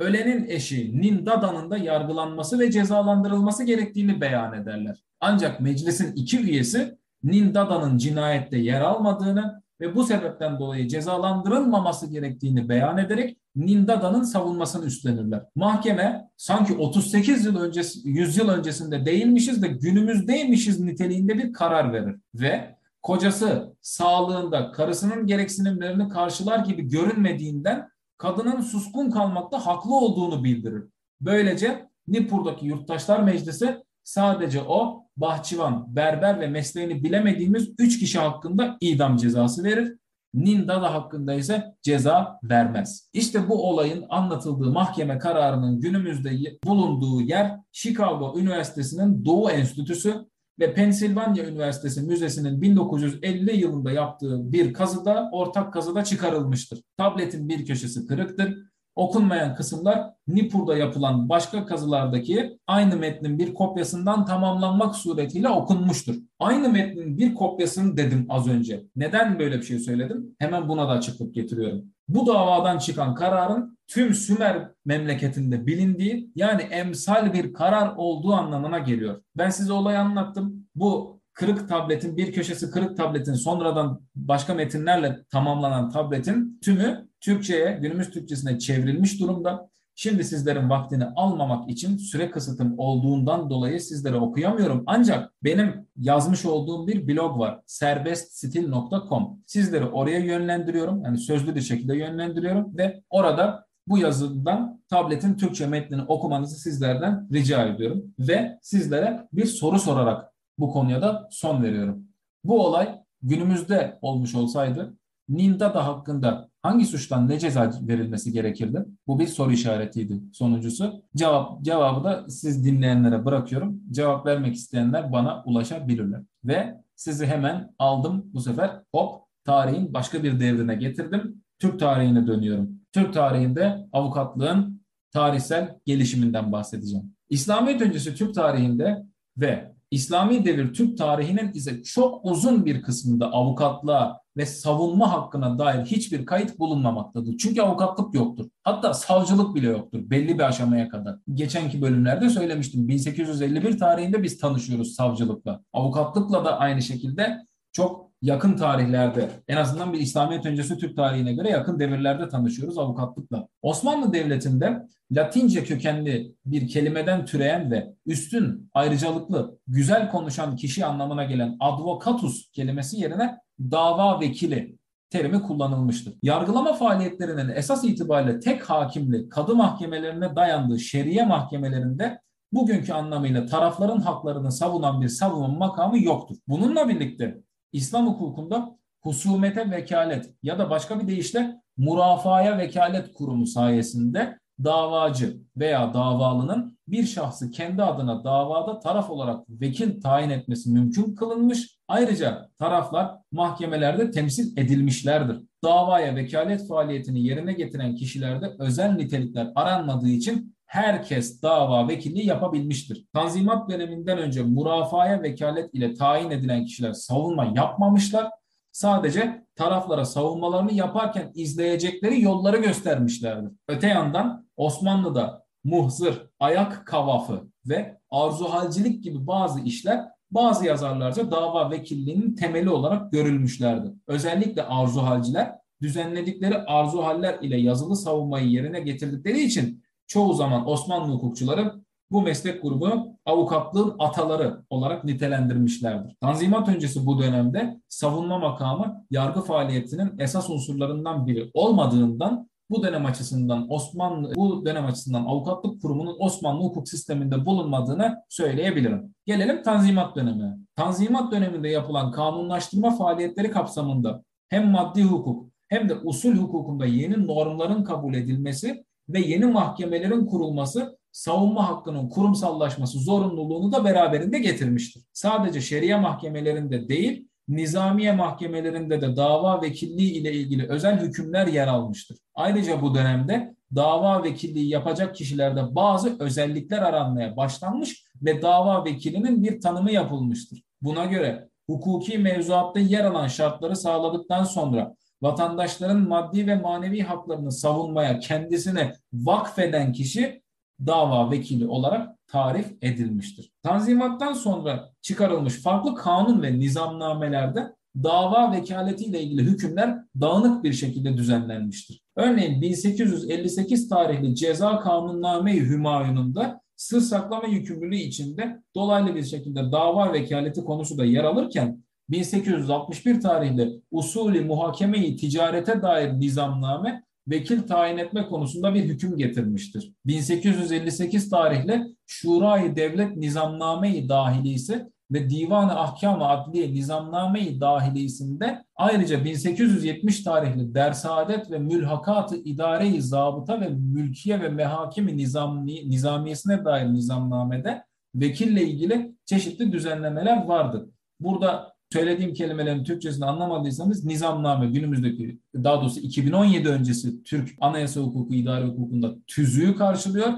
ölenin 0.00 0.48
eşi 0.48 1.00
Nindada'nın 1.00 1.70
da 1.70 1.78
yargılanması 1.78 2.58
ve 2.58 2.70
cezalandırılması 2.70 3.64
gerektiğini 3.64 4.20
beyan 4.20 4.52
ederler. 4.52 5.02
Ancak 5.20 5.60
meclisin 5.60 6.12
iki 6.16 6.40
üyesi 6.40 6.98
Nindada'nın 7.24 7.98
cinayette 7.98 8.58
yer 8.58 8.80
almadığını 8.80 9.62
ve 9.80 9.94
bu 9.94 10.04
sebepten 10.04 10.58
dolayı 10.58 10.88
cezalandırılmaması 10.88 12.06
gerektiğini 12.06 12.68
beyan 12.68 12.98
ederek 12.98 13.36
Nindada'nın 13.56 14.22
savunmasını 14.22 14.86
üstlenirler. 14.86 15.42
Mahkeme 15.54 16.28
sanki 16.36 16.74
38 16.74 17.44
yıl 17.44 17.56
öncesi, 17.56 18.08
100 18.08 18.36
yıl 18.36 18.48
öncesinde 18.48 19.06
değilmişiz 19.06 19.62
de 19.62 19.68
günümüzdeymişiz 19.68 20.80
niteliğinde 20.80 21.38
bir 21.38 21.52
karar 21.52 21.92
verir. 21.92 22.16
Ve 22.34 22.76
kocası 23.02 23.74
sağlığında 23.80 24.72
karısının 24.72 25.26
gereksinimlerini 25.26 26.08
karşılar 26.08 26.58
gibi 26.58 26.88
görünmediğinden 26.88 27.88
kadının 28.22 28.60
suskun 28.60 29.10
kalmakta 29.10 29.66
haklı 29.66 29.94
olduğunu 29.94 30.44
bildirir. 30.44 30.84
Böylece 31.20 31.88
Nippur'daki 32.08 32.66
Yurttaşlar 32.66 33.22
Meclisi 33.22 33.82
sadece 34.04 34.62
o 34.62 35.06
bahçıvan, 35.16 35.96
berber 35.96 36.40
ve 36.40 36.46
mesleğini 36.46 37.04
bilemediğimiz 37.04 37.70
üç 37.78 38.00
kişi 38.00 38.18
hakkında 38.18 38.76
idam 38.80 39.16
cezası 39.16 39.64
verir. 39.64 39.96
Nindada 40.34 40.94
hakkında 40.94 41.34
ise 41.34 41.74
ceza 41.82 42.38
vermez. 42.42 43.10
İşte 43.12 43.48
bu 43.48 43.68
olayın 43.68 44.04
anlatıldığı 44.08 44.70
mahkeme 44.70 45.18
kararının 45.18 45.80
günümüzde 45.80 46.58
bulunduğu 46.64 47.20
yer 47.20 47.56
Chicago 47.72 48.38
Üniversitesi'nin 48.38 49.24
Doğu 49.24 49.50
Enstitüsü 49.50 50.26
ve 50.58 50.74
Pensilvanya 50.74 51.44
Üniversitesi 51.44 52.02
Müzesi'nin 52.02 52.62
1950 52.62 53.56
yılında 53.56 53.90
yaptığı 53.90 54.52
bir 54.52 54.72
kazıda, 54.72 55.28
ortak 55.32 55.72
kazıda 55.72 56.04
çıkarılmıştır. 56.04 56.82
Tabletin 56.96 57.48
bir 57.48 57.66
köşesi 57.66 58.06
kırıktır 58.06 58.72
Okunmayan 58.96 59.54
kısımlar 59.54 60.10
Nippur'da 60.26 60.76
yapılan 60.76 61.28
başka 61.28 61.66
kazılardaki 61.66 62.58
aynı 62.66 62.96
metnin 62.96 63.38
bir 63.38 63.54
kopyasından 63.54 64.24
tamamlanmak 64.24 64.96
suretiyle 64.96 65.48
okunmuştur. 65.48 66.14
Aynı 66.38 66.68
metnin 66.68 67.18
bir 67.18 67.34
kopyasını 67.34 67.96
dedim 67.96 68.26
az 68.28 68.48
önce. 68.48 68.84
Neden 68.96 69.38
böyle 69.38 69.56
bir 69.56 69.62
şey 69.62 69.78
söyledim? 69.78 70.36
Hemen 70.38 70.68
buna 70.68 70.88
da 70.88 70.92
açıklık 70.92 71.34
getiriyorum. 71.34 71.84
Bu 72.08 72.26
davadan 72.26 72.78
çıkan 72.78 73.14
kararın 73.14 73.78
tüm 73.92 74.14
Sümer 74.14 74.68
memleketinde 74.84 75.66
bilindiği 75.66 76.30
yani 76.34 76.62
emsal 76.62 77.32
bir 77.32 77.52
karar 77.52 77.96
olduğu 77.96 78.32
anlamına 78.32 78.78
geliyor. 78.78 79.22
Ben 79.36 79.50
size 79.50 79.72
olayı 79.72 79.98
anlattım. 79.98 80.66
Bu 80.74 81.20
kırık 81.32 81.68
tabletin 81.68 82.16
bir 82.16 82.32
köşesi 82.32 82.70
kırık 82.70 82.96
tabletin 82.96 83.34
sonradan 83.34 84.00
başka 84.14 84.54
metinlerle 84.54 85.18
tamamlanan 85.30 85.90
tabletin 85.90 86.60
tümü 86.64 87.08
Türkçe'ye 87.20 87.78
günümüz 87.82 88.10
Türkçesine 88.10 88.58
çevrilmiş 88.58 89.20
durumda. 89.20 89.68
Şimdi 89.94 90.24
sizlerin 90.24 90.70
vaktini 90.70 91.04
almamak 91.04 91.70
için 91.70 91.96
süre 91.96 92.30
kısıtım 92.30 92.74
olduğundan 92.78 93.50
dolayı 93.50 93.80
sizlere 93.80 94.16
okuyamıyorum. 94.16 94.82
Ancak 94.86 95.32
benim 95.44 95.88
yazmış 95.96 96.44
olduğum 96.44 96.86
bir 96.86 97.08
blog 97.08 97.38
var. 97.38 97.60
serbeststil.com. 97.66 99.38
Sizleri 99.46 99.84
oraya 99.84 100.18
yönlendiriyorum. 100.18 101.04
Yani 101.04 101.18
sözlü 101.18 101.54
bir 101.54 101.60
şekilde 101.60 101.96
yönlendiriyorum 101.96 102.78
ve 102.78 103.02
orada 103.10 103.66
bu 103.86 103.98
yazıdan 103.98 104.82
tabletin 104.88 105.34
Türkçe 105.34 105.66
metnini 105.66 106.02
okumanızı 106.02 106.56
sizlerden 106.56 107.28
rica 107.32 107.66
ediyorum. 107.66 108.14
Ve 108.18 108.58
sizlere 108.62 109.28
bir 109.32 109.46
soru 109.46 109.78
sorarak 109.78 110.32
bu 110.58 110.70
konuya 110.70 111.02
da 111.02 111.28
son 111.30 111.62
veriyorum. 111.62 112.04
Bu 112.44 112.66
olay 112.66 112.98
günümüzde 113.22 113.98
olmuş 114.02 114.34
olsaydı 114.34 114.96
Nindada 115.28 115.86
hakkında 115.86 116.48
hangi 116.62 116.86
suçtan 116.86 117.28
ne 117.28 117.38
ceza 117.38 117.72
verilmesi 117.82 118.32
gerekirdi? 118.32 118.84
Bu 119.06 119.18
bir 119.18 119.26
soru 119.26 119.52
işaretiydi 119.52 120.20
sonuncusu. 120.32 121.02
Cevap 121.16 121.62
cevabı 121.62 122.04
da 122.04 122.24
siz 122.28 122.64
dinleyenlere 122.64 123.24
bırakıyorum. 123.24 123.80
Cevap 123.90 124.26
vermek 124.26 124.54
isteyenler 124.54 125.12
bana 125.12 125.42
ulaşabilirler. 125.46 126.22
Ve 126.44 126.74
sizi 126.96 127.26
hemen 127.26 127.74
aldım 127.78 128.30
bu 128.34 128.40
sefer 128.40 128.82
hop 128.92 129.22
tarihin 129.44 129.94
başka 129.94 130.22
bir 130.22 130.40
devrine 130.40 130.74
getirdim. 130.74 131.42
Türk 131.62 131.80
tarihine 131.80 132.26
dönüyorum. 132.26 132.70
Türk 132.92 133.14
tarihinde 133.14 133.86
avukatlığın 133.92 134.82
tarihsel 135.12 135.78
gelişiminden 135.86 136.52
bahsedeceğim. 136.52 137.14
İslamiyet 137.30 137.80
öncesi 137.80 138.14
Türk 138.14 138.34
tarihinde 138.34 139.02
ve 139.36 139.72
İslami 139.90 140.44
devir 140.44 140.72
Türk 140.72 140.98
tarihinin 140.98 141.52
ise 141.52 141.82
çok 141.82 142.24
uzun 142.24 142.64
bir 142.64 142.82
kısmında 142.82 143.32
avukatlığa 143.32 144.20
ve 144.36 144.46
savunma 144.46 145.12
hakkına 145.12 145.58
dair 145.58 145.84
hiçbir 145.84 146.26
kayıt 146.26 146.58
bulunmamaktadır. 146.58 147.36
Çünkü 147.38 147.62
avukatlık 147.62 148.14
yoktur. 148.14 148.46
Hatta 148.62 148.94
savcılık 148.94 149.54
bile 149.54 149.68
yoktur 149.68 150.10
belli 150.10 150.34
bir 150.34 150.42
aşamaya 150.42 150.88
kadar. 150.88 151.16
Geçenki 151.34 151.82
bölümlerde 151.82 152.30
söylemiştim. 152.30 152.88
1851 152.88 153.78
tarihinde 153.78 154.22
biz 154.22 154.38
tanışıyoruz 154.38 154.94
savcılıkla. 154.94 155.62
Avukatlıkla 155.72 156.44
da 156.44 156.58
aynı 156.58 156.82
şekilde 156.82 157.38
çok 157.72 158.11
yakın 158.22 158.56
tarihlerde 158.56 159.28
en 159.48 159.56
azından 159.56 159.92
bir 159.92 159.98
İslamiyet 159.98 160.46
öncesi 160.46 160.78
Türk 160.78 160.96
tarihine 160.96 161.32
göre 161.32 161.50
yakın 161.50 161.80
devirlerde 161.80 162.28
tanışıyoruz 162.28 162.78
avukatlıkla. 162.78 163.48
Osmanlı 163.62 164.12
Devleti'nde 164.12 164.82
Latince 165.12 165.64
kökenli 165.64 166.34
bir 166.46 166.68
kelimeden 166.68 167.24
türeyen 167.24 167.70
ve 167.70 167.94
üstün, 168.06 168.70
ayrıcalıklı, 168.74 169.58
güzel 169.66 170.10
konuşan 170.10 170.56
kişi 170.56 170.84
anlamına 170.86 171.24
gelen 171.24 171.56
advokatus 171.60 172.50
kelimesi 172.52 173.00
yerine 173.00 173.38
dava 173.60 174.20
vekili 174.20 174.76
terimi 175.10 175.42
kullanılmıştır. 175.42 176.14
Yargılama 176.22 176.72
faaliyetlerinin 176.72 177.48
esas 177.48 177.84
itibariyle 177.84 178.40
tek 178.40 178.70
hakimli 178.70 179.28
kadı 179.28 179.54
mahkemelerine 179.54 180.36
dayandığı 180.36 180.78
şeriye 180.78 181.24
mahkemelerinde 181.24 182.20
bugünkü 182.52 182.92
anlamıyla 182.92 183.46
tarafların 183.46 184.00
haklarını 184.00 184.52
savunan 184.52 185.00
bir 185.00 185.08
savunma 185.08 185.48
makamı 185.48 186.02
yoktur. 186.02 186.36
Bununla 186.48 186.88
birlikte 186.88 187.42
İslam 187.72 188.06
hukukunda 188.06 188.78
husumete 189.00 189.70
vekalet 189.70 190.34
ya 190.42 190.58
da 190.58 190.70
başka 190.70 191.00
bir 191.00 191.06
deyişle 191.06 191.62
murafaya 191.76 192.58
vekalet 192.58 193.14
kurumu 193.14 193.46
sayesinde 193.46 194.38
davacı 194.64 195.36
veya 195.56 195.94
davalının 195.94 196.78
bir 196.88 197.04
şahsı 197.04 197.50
kendi 197.50 197.82
adına 197.82 198.24
davada 198.24 198.80
taraf 198.80 199.10
olarak 199.10 199.44
vekil 199.48 200.00
tayin 200.00 200.30
etmesi 200.30 200.70
mümkün 200.70 201.14
kılınmış. 201.14 201.78
Ayrıca 201.88 202.48
taraflar 202.58 203.10
mahkemelerde 203.32 204.10
temsil 204.10 204.56
edilmişlerdir. 204.58 205.42
Davaya 205.64 206.16
vekalet 206.16 206.68
faaliyetini 206.68 207.26
yerine 207.26 207.52
getiren 207.52 207.94
kişilerde 207.94 208.50
özel 208.58 208.92
nitelikler 208.92 209.52
aranmadığı 209.54 210.08
için 210.08 210.56
herkes 210.72 211.42
dava 211.42 211.88
vekilliği 211.88 212.26
yapabilmiştir. 212.26 213.06
Tanzimat 213.12 213.70
döneminden 213.70 214.18
önce 214.18 214.42
murafaya 214.42 215.22
vekalet 215.22 215.74
ile 215.74 215.94
tayin 215.94 216.30
edilen 216.30 216.64
kişiler 216.64 216.92
savunma 216.92 217.52
yapmamışlar. 217.56 218.30
Sadece 218.72 219.46
taraflara 219.56 220.04
savunmalarını 220.04 220.72
yaparken 220.72 221.32
izleyecekleri 221.34 222.22
yolları 222.22 222.56
göstermişlerdir. 222.56 223.52
Öte 223.68 223.88
yandan 223.88 224.46
Osmanlı'da 224.56 225.44
muhzır, 225.64 226.26
ayak 226.40 226.86
kavafı 226.86 227.42
ve 227.66 227.98
arzuhalcilik 228.10 229.04
gibi 229.04 229.26
bazı 229.26 229.60
işler 229.60 230.04
bazı 230.30 230.66
yazarlarca 230.66 231.30
dava 231.30 231.70
vekilliğinin 231.70 232.34
temeli 232.34 232.70
olarak 232.70 233.12
görülmüşlerdi. 233.12 233.92
Özellikle 234.06 234.62
arzuhalciler 234.62 235.54
düzenledikleri 235.82 236.58
arzuhaller 236.58 237.38
ile 237.42 237.60
yazılı 237.60 237.96
savunmayı 237.96 238.48
yerine 238.48 238.80
getirdikleri 238.80 239.40
için 239.40 239.81
çoğu 240.12 240.32
zaman 240.32 240.68
Osmanlı 240.68 241.12
hukukçuları 241.12 241.74
bu 242.10 242.22
meslek 242.22 242.62
grubunu 242.62 243.16
avukatlığın 243.26 243.94
ataları 243.98 244.62
olarak 244.70 245.04
nitelendirmişlerdir. 245.04 246.16
Tanzimat 246.20 246.68
öncesi 246.68 247.06
bu 247.06 247.22
dönemde 247.22 247.80
savunma 247.88 248.38
makamı 248.38 249.04
yargı 249.10 249.40
faaliyetinin 249.40 250.18
esas 250.18 250.50
unsurlarından 250.50 251.26
biri 251.26 251.50
olmadığından 251.54 252.48
bu 252.70 252.82
dönem 252.82 253.06
açısından 253.06 253.72
Osmanlı 253.72 254.34
bu 254.36 254.66
dönem 254.66 254.86
açısından 254.86 255.24
avukatlık 255.24 255.82
kurumunun 255.82 256.16
Osmanlı 256.18 256.64
hukuk 256.64 256.88
sisteminde 256.88 257.46
bulunmadığını 257.46 258.22
söyleyebilirim. 258.28 259.14
Gelelim 259.26 259.62
Tanzimat 259.62 260.16
dönemine. 260.16 260.56
Tanzimat 260.76 261.32
döneminde 261.32 261.68
yapılan 261.68 262.12
kanunlaştırma 262.12 262.96
faaliyetleri 262.96 263.50
kapsamında 263.50 264.22
hem 264.48 264.70
maddi 264.70 265.02
hukuk 265.02 265.46
hem 265.68 265.88
de 265.88 265.94
usul 265.94 266.34
hukukunda 266.34 266.86
yeni 266.86 267.26
normların 267.26 267.84
kabul 267.84 268.14
edilmesi 268.14 268.84
ve 269.08 269.20
yeni 269.20 269.46
mahkemelerin 269.46 270.26
kurulması 270.26 270.98
savunma 271.12 271.68
hakkının 271.68 272.08
kurumsallaşması 272.08 272.98
zorunluluğunu 272.98 273.72
da 273.72 273.84
beraberinde 273.84 274.38
getirmiştir. 274.38 275.02
Sadece 275.12 275.60
şeria 275.60 275.98
mahkemelerinde 275.98 276.88
değil, 276.88 277.28
nizamiye 277.48 278.12
mahkemelerinde 278.12 279.00
de 279.00 279.16
dava 279.16 279.62
vekilliği 279.62 280.12
ile 280.12 280.32
ilgili 280.32 280.68
özel 280.68 281.00
hükümler 281.00 281.46
yer 281.46 281.68
almıştır. 281.68 282.18
Ayrıca 282.34 282.82
bu 282.82 282.94
dönemde 282.94 283.54
dava 283.74 284.22
vekilliği 284.22 284.68
yapacak 284.68 285.14
kişilerde 285.14 285.74
bazı 285.74 286.16
özellikler 286.18 286.78
aranmaya 286.78 287.36
başlanmış 287.36 288.04
ve 288.22 288.42
dava 288.42 288.84
vekilinin 288.84 289.42
bir 289.42 289.60
tanımı 289.60 289.92
yapılmıştır. 289.92 290.62
Buna 290.82 291.04
göre 291.04 291.48
hukuki 291.66 292.18
mevzuatta 292.18 292.80
yer 292.80 293.04
alan 293.04 293.28
şartları 293.28 293.76
sağladıktan 293.76 294.44
sonra 294.44 294.94
vatandaşların 295.22 296.08
maddi 296.08 296.46
ve 296.46 296.54
manevi 296.54 297.00
haklarını 297.00 297.52
savunmaya 297.52 298.18
kendisine 298.18 298.92
vakfeden 299.12 299.92
kişi 299.92 300.42
dava 300.86 301.30
vekili 301.30 301.66
olarak 301.66 302.26
tarif 302.26 302.66
edilmiştir. 302.82 303.52
Tanzimattan 303.62 304.32
sonra 304.32 304.90
çıkarılmış 305.00 305.62
farklı 305.62 305.94
kanun 305.94 306.42
ve 306.42 306.58
nizamnamelerde 306.58 307.74
dava 307.96 308.52
vekaletiyle 308.52 309.22
ilgili 309.22 309.42
hükümler 309.42 309.98
dağınık 310.20 310.64
bir 310.64 310.72
şekilde 310.72 311.16
düzenlenmiştir. 311.16 312.02
Örneğin 312.16 312.62
1858 312.62 313.88
tarihli 313.88 314.34
Ceza 314.34 314.78
Kanunname-i 314.78 315.60
Hümayun'unda 315.60 316.60
sır 316.76 317.00
saklama 317.00 317.46
yükümlülüğü 317.46 317.96
içinde 317.96 318.62
dolaylı 318.74 319.14
bir 319.14 319.24
şekilde 319.24 319.72
dava 319.72 320.12
vekaleti 320.12 320.64
konusu 320.64 320.98
da 320.98 321.04
yer 321.04 321.24
alırken 321.24 321.84
1861 322.12 323.20
tarihli 323.20 323.80
usulü 323.90 324.44
muhakeme-i 324.44 325.16
ticarete 325.16 325.82
dair 325.82 326.12
nizamname 326.12 327.04
vekil 327.28 327.62
tayin 327.62 327.98
etme 327.98 328.26
konusunda 328.26 328.74
bir 328.74 328.84
hüküm 328.84 329.16
getirmiştir. 329.16 329.92
1858 330.06 331.30
tarihli 331.30 331.82
Şurayı 332.06 332.76
Devlet 332.76 333.16
Nizamname-i 333.16 334.08
Dahilisi 334.08 334.86
ve 335.12 335.30
Divan-ı 335.30 335.80
Ahkam-ı 335.80 336.28
Adliye 336.28 336.72
Nizamname-i 336.72 337.60
Dahilisinde 337.60 338.64
ayrıca 338.76 339.24
1870 339.24 340.24
tarihli 340.24 340.74
Dersadet 340.74 341.50
ve 341.50 341.58
Mülhakat-ı 341.58 342.36
İdare-i 342.36 343.02
Zabıta 343.02 343.60
ve 343.60 343.68
Mülkiye 343.68 344.40
ve 344.40 344.48
Mehakimi 344.48 345.16
Nizami, 345.16 345.90
Nizamiyesine 345.90 346.64
dair 346.64 346.92
nizamnamede 346.92 347.84
vekille 348.14 348.62
ilgili 348.62 349.14
çeşitli 349.24 349.72
düzenlemeler 349.72 350.44
vardır. 350.44 350.82
Burada 351.20 351.71
söylediğim 351.92 352.34
kelimelerin 352.34 352.84
Türkçesini 352.84 353.24
anlamadıysanız 353.24 354.04
nizamname 354.04 354.66
günümüzdeki 354.66 355.38
daha 355.54 355.80
doğrusu 355.80 356.00
2017 356.00 356.68
öncesi 356.68 357.22
Türk 357.22 357.50
anayasa 357.60 358.00
hukuku, 358.00 358.34
idare 358.34 358.66
hukukunda 358.66 359.14
tüzüğü 359.26 359.76
karşılıyor. 359.76 360.32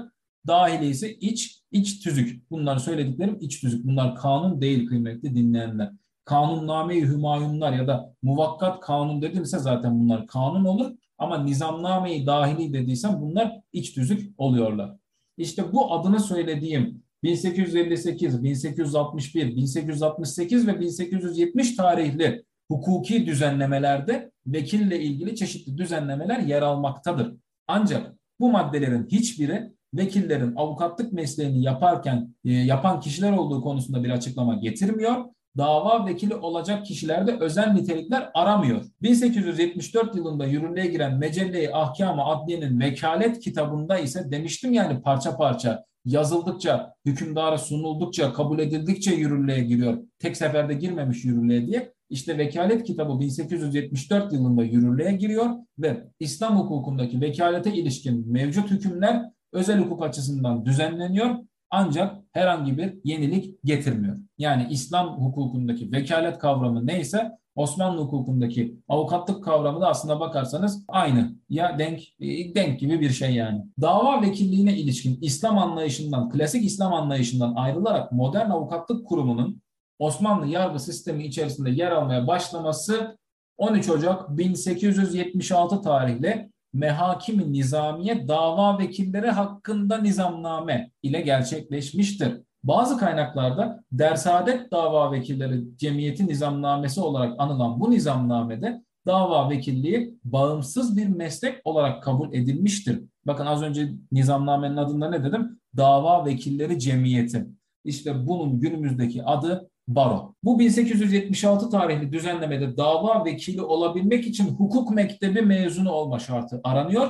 Dahili 0.47 0.85
ise 0.85 1.15
iç, 1.15 1.61
iç 1.71 1.99
tüzük. 2.03 2.51
Bunlar 2.51 2.77
söylediklerim 2.77 3.37
iç 3.41 3.61
tüzük. 3.61 3.85
Bunlar 3.85 4.15
kanun 4.15 4.61
değil 4.61 4.87
kıymetli 4.87 5.35
dinleyenler. 5.35 5.91
Kanunname-i 6.25 7.01
hümayunlar 7.01 7.73
ya 7.73 7.87
da 7.87 8.13
muvakkat 8.21 8.79
kanun 8.79 9.21
dedimse 9.21 9.59
zaten 9.59 9.99
bunlar 9.99 10.27
kanun 10.27 10.65
olur. 10.65 10.91
Ama 11.17 11.43
nizamname-i 11.43 12.25
dahili 12.25 12.73
dediysem 12.73 13.21
bunlar 13.21 13.61
iç 13.73 13.93
tüzük 13.93 14.33
oluyorlar. 14.37 14.95
İşte 15.37 15.73
bu 15.73 15.93
adını 15.93 16.19
söylediğim 16.19 17.03
1858, 17.25 18.43
1861, 18.43 19.55
1868 19.55 20.67
ve 20.67 20.79
1870 20.79 21.75
tarihli 21.75 22.43
hukuki 22.71 23.25
düzenlemelerde 23.25 24.31
vekille 24.47 24.99
ilgili 24.99 25.35
çeşitli 25.35 25.77
düzenlemeler 25.77 26.39
yer 26.39 26.61
almaktadır. 26.61 27.33
Ancak 27.67 28.15
bu 28.39 28.51
maddelerin 28.51 29.07
hiçbiri 29.11 29.71
vekillerin 29.93 30.53
avukatlık 30.55 31.13
mesleğini 31.13 31.63
yaparken 31.63 32.35
e, 32.45 32.51
yapan 32.51 32.99
kişiler 32.99 33.31
olduğu 33.31 33.61
konusunda 33.61 34.03
bir 34.03 34.09
açıklama 34.09 34.55
getirmiyor. 34.55 35.25
Dava 35.57 36.05
vekili 36.05 36.35
olacak 36.35 36.85
kişilerde 36.85 37.37
özel 37.39 37.73
nitelikler 37.73 38.29
aramıyor. 38.33 38.85
1874 39.01 40.15
yılında 40.15 40.45
yürürlüğe 40.45 40.85
giren 40.85 41.17
Mecelle-i 41.17 41.73
Ahkam-ı 41.73 42.25
Adliye'nin 42.25 42.79
vekalet 42.79 43.39
kitabında 43.39 43.97
ise 43.97 44.31
demiştim 44.31 44.73
yani 44.73 45.01
parça 45.01 45.37
parça 45.37 45.85
yazıldıkça, 46.05 46.93
hükümdara 47.05 47.57
sunuldukça, 47.57 48.33
kabul 48.33 48.59
edildikçe 48.59 49.15
yürürlüğe 49.15 49.59
giriyor. 49.59 49.97
Tek 50.19 50.37
seferde 50.37 50.73
girmemiş 50.73 51.25
yürürlüğe 51.25 51.67
diye. 51.67 51.93
İşte 52.09 52.37
vekalet 52.37 52.83
kitabı 52.83 53.19
1874 53.19 54.33
yılında 54.33 54.63
yürürlüğe 54.63 55.11
giriyor 55.11 55.49
ve 55.79 56.07
İslam 56.19 56.57
hukukundaki 56.57 57.21
vekalete 57.21 57.73
ilişkin 57.73 58.31
mevcut 58.31 58.71
hükümler 58.71 59.23
özel 59.53 59.79
hukuk 59.79 60.03
açısından 60.03 60.65
düzenleniyor 60.65 61.35
ancak 61.69 62.15
herhangi 62.31 62.77
bir 62.77 62.93
yenilik 63.03 63.63
getirmiyor. 63.63 64.17
Yani 64.37 64.67
İslam 64.69 65.07
hukukundaki 65.07 65.91
vekalet 65.91 66.37
kavramı 66.39 66.87
neyse 66.87 67.31
Osmanlı 67.55 68.01
hukukundaki 68.01 68.79
avukatlık 68.87 69.43
kavramı 69.43 69.81
da 69.81 69.87
aslında 69.87 70.19
bakarsanız 70.19 70.85
aynı. 70.87 71.35
Ya 71.49 71.79
denk 71.79 72.01
e, 72.19 72.55
denk 72.55 72.79
gibi 72.79 73.01
bir 73.01 73.09
şey 73.09 73.33
yani. 73.33 73.65
Dava 73.81 74.21
vekilliğine 74.21 74.77
ilişkin 74.77 75.19
İslam 75.21 75.57
anlayışından, 75.57 76.29
klasik 76.29 76.65
İslam 76.65 76.93
anlayışından 76.93 77.55
ayrılarak 77.55 78.11
modern 78.11 78.49
avukatlık 78.49 79.07
kurumunun 79.07 79.61
Osmanlı 79.99 80.47
yargı 80.47 80.79
sistemi 80.79 81.25
içerisinde 81.25 81.69
yer 81.69 81.91
almaya 81.91 82.27
başlaması 82.27 83.17
13 83.57 83.89
Ocak 83.89 84.37
1876 84.37 85.81
tarihli 85.81 86.49
Mehakimi 86.73 87.53
Nizamiye 87.53 88.27
dava 88.27 88.79
vekilleri 88.79 89.29
hakkında 89.29 89.97
nizamname 89.97 90.91
ile 91.03 91.21
gerçekleşmiştir. 91.21 92.41
Bazı 92.65 92.97
kaynaklarda 92.97 93.83
Dersadet 93.91 94.71
Dava 94.71 95.11
Vekilleri 95.11 95.77
Cemiyeti 95.77 96.27
Nizamnamesi 96.27 97.01
olarak 97.01 97.35
anılan 97.37 97.79
bu 97.79 97.91
nizamnamede 97.91 98.81
dava 99.07 99.49
vekilliği 99.49 100.15
bağımsız 100.23 100.97
bir 100.97 101.07
meslek 101.07 101.61
olarak 101.63 102.03
kabul 102.03 102.33
edilmiştir. 102.33 103.01
Bakın 103.25 103.45
az 103.45 103.61
önce 103.61 103.91
nizamnamenin 104.11 104.77
adında 104.77 105.09
ne 105.09 105.23
dedim? 105.23 105.59
Dava 105.77 106.25
Vekilleri 106.25 106.79
Cemiyeti. 106.79 107.47
İşte 107.83 108.27
bunun 108.27 108.59
günümüzdeki 108.59 109.23
adı 109.23 109.69
baro. 109.87 110.35
Bu 110.43 110.59
1876 110.59 111.69
tarihli 111.69 112.13
düzenlemede 112.13 112.77
dava 112.77 113.25
vekili 113.25 113.61
olabilmek 113.61 114.27
için 114.27 114.45
hukuk 114.47 114.91
mektebi 114.91 115.41
mezunu 115.41 115.91
olma 115.91 116.19
şartı 116.19 116.61
aranıyor. 116.63 117.09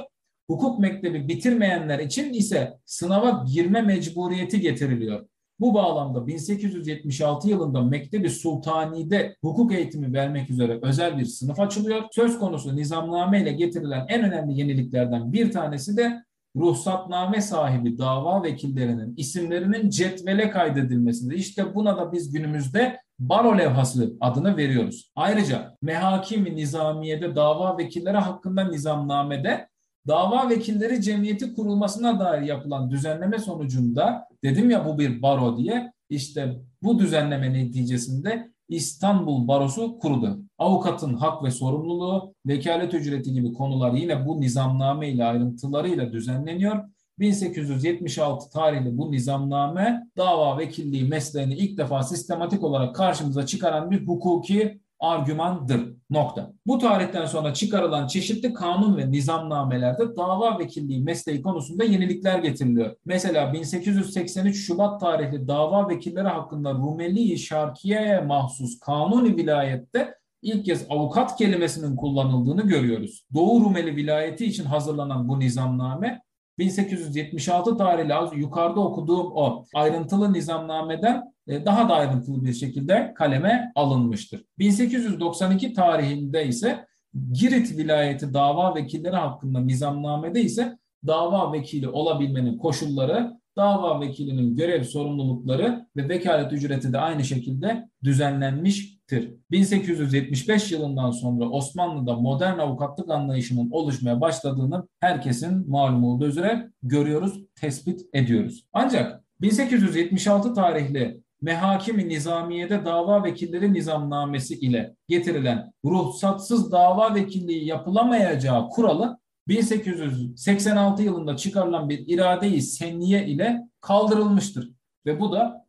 Hukuk 0.49 0.79
mektebi 0.79 1.27
bitirmeyenler 1.27 1.99
için 1.99 2.33
ise 2.33 2.77
sınava 2.85 3.45
girme 3.53 3.81
mecburiyeti 3.81 4.61
getiriliyor. 4.61 5.25
Bu 5.59 5.73
bağlamda 5.73 6.27
1876 6.27 7.49
yılında 7.49 7.81
Mektebi 7.81 8.29
Sultani'de 8.29 9.35
hukuk 9.41 9.73
eğitimi 9.73 10.13
vermek 10.13 10.49
üzere 10.49 10.79
özel 10.81 11.17
bir 11.17 11.25
sınıf 11.25 11.59
açılıyor. 11.59 12.01
Söz 12.11 12.39
konusu 12.39 12.75
nizamname 12.75 13.41
ile 13.41 13.51
getirilen 13.51 14.05
en 14.09 14.23
önemli 14.23 14.59
yeniliklerden 14.59 15.33
bir 15.33 15.51
tanesi 15.51 15.97
de 15.97 16.23
ruhsatname 16.55 17.41
sahibi 17.41 17.97
dava 17.97 18.43
vekillerinin 18.43 19.13
isimlerinin 19.17 19.89
cetvele 19.89 20.49
kaydedilmesinde. 20.49 21.35
İşte 21.35 21.75
buna 21.75 21.97
da 21.97 22.11
biz 22.11 22.31
günümüzde 22.31 22.99
baro 23.19 23.57
levhası 23.57 24.13
adını 24.19 24.57
veriyoruz. 24.57 25.11
Ayrıca 25.15 25.77
mehakimi 25.81 26.55
nizamiyede 26.55 27.35
dava 27.35 27.77
vekilleri 27.77 28.17
hakkında 28.17 28.63
nizamnamede 28.63 29.67
Dava 30.07 30.49
Vekilleri 30.49 31.01
Cemiyeti 31.01 31.53
kurulmasına 31.53 32.19
dair 32.19 32.41
yapılan 32.41 32.89
düzenleme 32.89 33.39
sonucunda 33.39 34.27
dedim 34.43 34.69
ya 34.69 34.85
bu 34.85 34.99
bir 34.99 35.21
baro 35.21 35.57
diye 35.57 35.91
işte 36.09 36.61
bu 36.83 36.99
düzenleme 36.99 37.53
neticesinde 37.53 38.51
İstanbul 38.69 39.47
Barosu 39.47 39.99
kuruldu. 39.99 40.39
Avukatın 40.57 41.13
hak 41.13 41.43
ve 41.43 41.51
sorumluluğu, 41.51 42.33
vekalet 42.45 42.93
ücreti 42.93 43.33
gibi 43.33 43.53
konular 43.53 43.93
yine 43.93 44.25
bu 44.25 44.41
nizamname 44.41 45.09
ile 45.09 45.25
ayrıntılarıyla 45.25 46.13
düzenleniyor. 46.13 46.83
1876 47.19 48.49
tarihli 48.49 48.97
bu 48.97 49.11
nizamname 49.11 50.07
dava 50.17 50.57
vekilliği 50.57 51.03
mesleğini 51.03 51.53
ilk 51.53 51.77
defa 51.77 52.03
sistematik 52.03 52.63
olarak 52.63 52.95
karşımıza 52.95 53.45
çıkaran 53.45 53.91
bir 53.91 54.07
hukuki 54.07 54.81
argümandır. 54.99 55.94
Nokta. 56.09 56.53
Bu 56.67 56.77
tarihten 56.77 57.25
sonra 57.25 57.53
çıkarılan 57.53 58.07
çeşitli 58.07 58.53
kanun 58.53 58.97
ve 58.97 59.11
nizamnamelerde 59.11 60.15
dava 60.15 60.59
vekilliği 60.59 61.03
mesleği 61.03 61.41
konusunda 61.41 61.83
yenilikler 61.83 62.39
getiriliyor. 62.39 62.95
Mesela 63.05 63.53
1883 63.53 64.67
Şubat 64.67 64.99
tarihli 64.99 65.47
dava 65.47 65.89
vekilleri 65.89 66.27
hakkında 66.27 66.73
Rumeli 66.73 67.37
Şarkiye'ye 67.37 68.21
mahsus 68.21 68.79
kanuni 68.79 69.37
vilayette 69.37 70.15
ilk 70.41 70.65
kez 70.65 70.85
avukat 70.89 71.37
kelimesinin 71.37 71.95
kullanıldığını 71.95 72.61
görüyoruz. 72.61 73.25
Doğu 73.33 73.61
Rumeli 73.61 73.95
vilayeti 73.95 74.45
için 74.45 74.65
hazırlanan 74.65 75.29
bu 75.29 75.39
nizamname 75.39 76.21
1876 76.57 77.77
tarihli 77.77 78.13
az 78.13 78.37
yukarıda 78.37 78.79
okuduğum 78.79 79.31
o 79.35 79.65
ayrıntılı 79.75 80.33
nizamnameden 80.33 81.33
e, 81.47 81.65
daha 81.65 81.89
da 81.89 81.93
ayrıntılı 81.93 82.45
bir 82.45 82.53
şekilde 82.53 83.13
kaleme 83.13 83.71
alınmıştır. 83.75 84.45
1892 84.59 85.73
tarihinde 85.73 86.47
ise 86.47 86.85
Girit 87.31 87.77
vilayeti 87.77 88.33
dava 88.33 88.75
vekilleri 88.75 89.15
hakkında 89.15 89.59
nizamnamede 89.59 90.41
ise 90.41 90.77
dava 91.07 91.53
vekili 91.53 91.89
olabilmenin 91.89 92.57
koşulları, 92.57 93.33
dava 93.57 94.01
vekilinin 94.01 94.55
görev 94.55 94.83
sorumlulukları 94.83 95.87
ve 95.95 96.09
vekalet 96.09 96.53
ücreti 96.53 96.93
de 96.93 96.97
aynı 96.97 97.23
şekilde 97.23 97.89
düzenlenmiştir. 98.03 99.33
1875 99.51 100.71
yılından 100.71 101.11
sonra 101.11 101.49
Osmanlı'da 101.49 102.13
modern 102.13 102.59
avukatlık 102.59 103.09
anlayışının 103.09 103.71
oluşmaya 103.71 104.21
başladığını 104.21 104.87
herkesin 104.99 105.69
malum 105.69 106.03
olduğu 106.03 106.27
üzere 106.27 106.69
görüyoruz, 106.83 107.41
tespit 107.55 108.01
ediyoruz. 108.13 108.65
Ancak 108.73 109.23
1876 109.41 110.53
tarihli 110.53 111.25
Mehakimi 111.41 112.09
Nizamiye'de 112.09 112.85
dava 112.85 113.23
vekilleri 113.23 113.73
nizamnamesi 113.73 114.55
ile 114.59 114.95
getirilen 115.07 115.73
ruhsatsız 115.85 116.71
dava 116.71 117.15
vekilliği 117.15 117.65
yapılamayacağı 117.65 118.69
kuralı 118.69 119.17
1886 119.47 121.03
yılında 121.03 121.37
çıkarılan 121.37 121.89
bir 121.89 122.07
irade-i 122.07 122.61
senniye 122.61 123.27
ile 123.27 123.61
kaldırılmıştır. 123.81 124.71
Ve 125.05 125.19
bu 125.19 125.31
da 125.31 125.65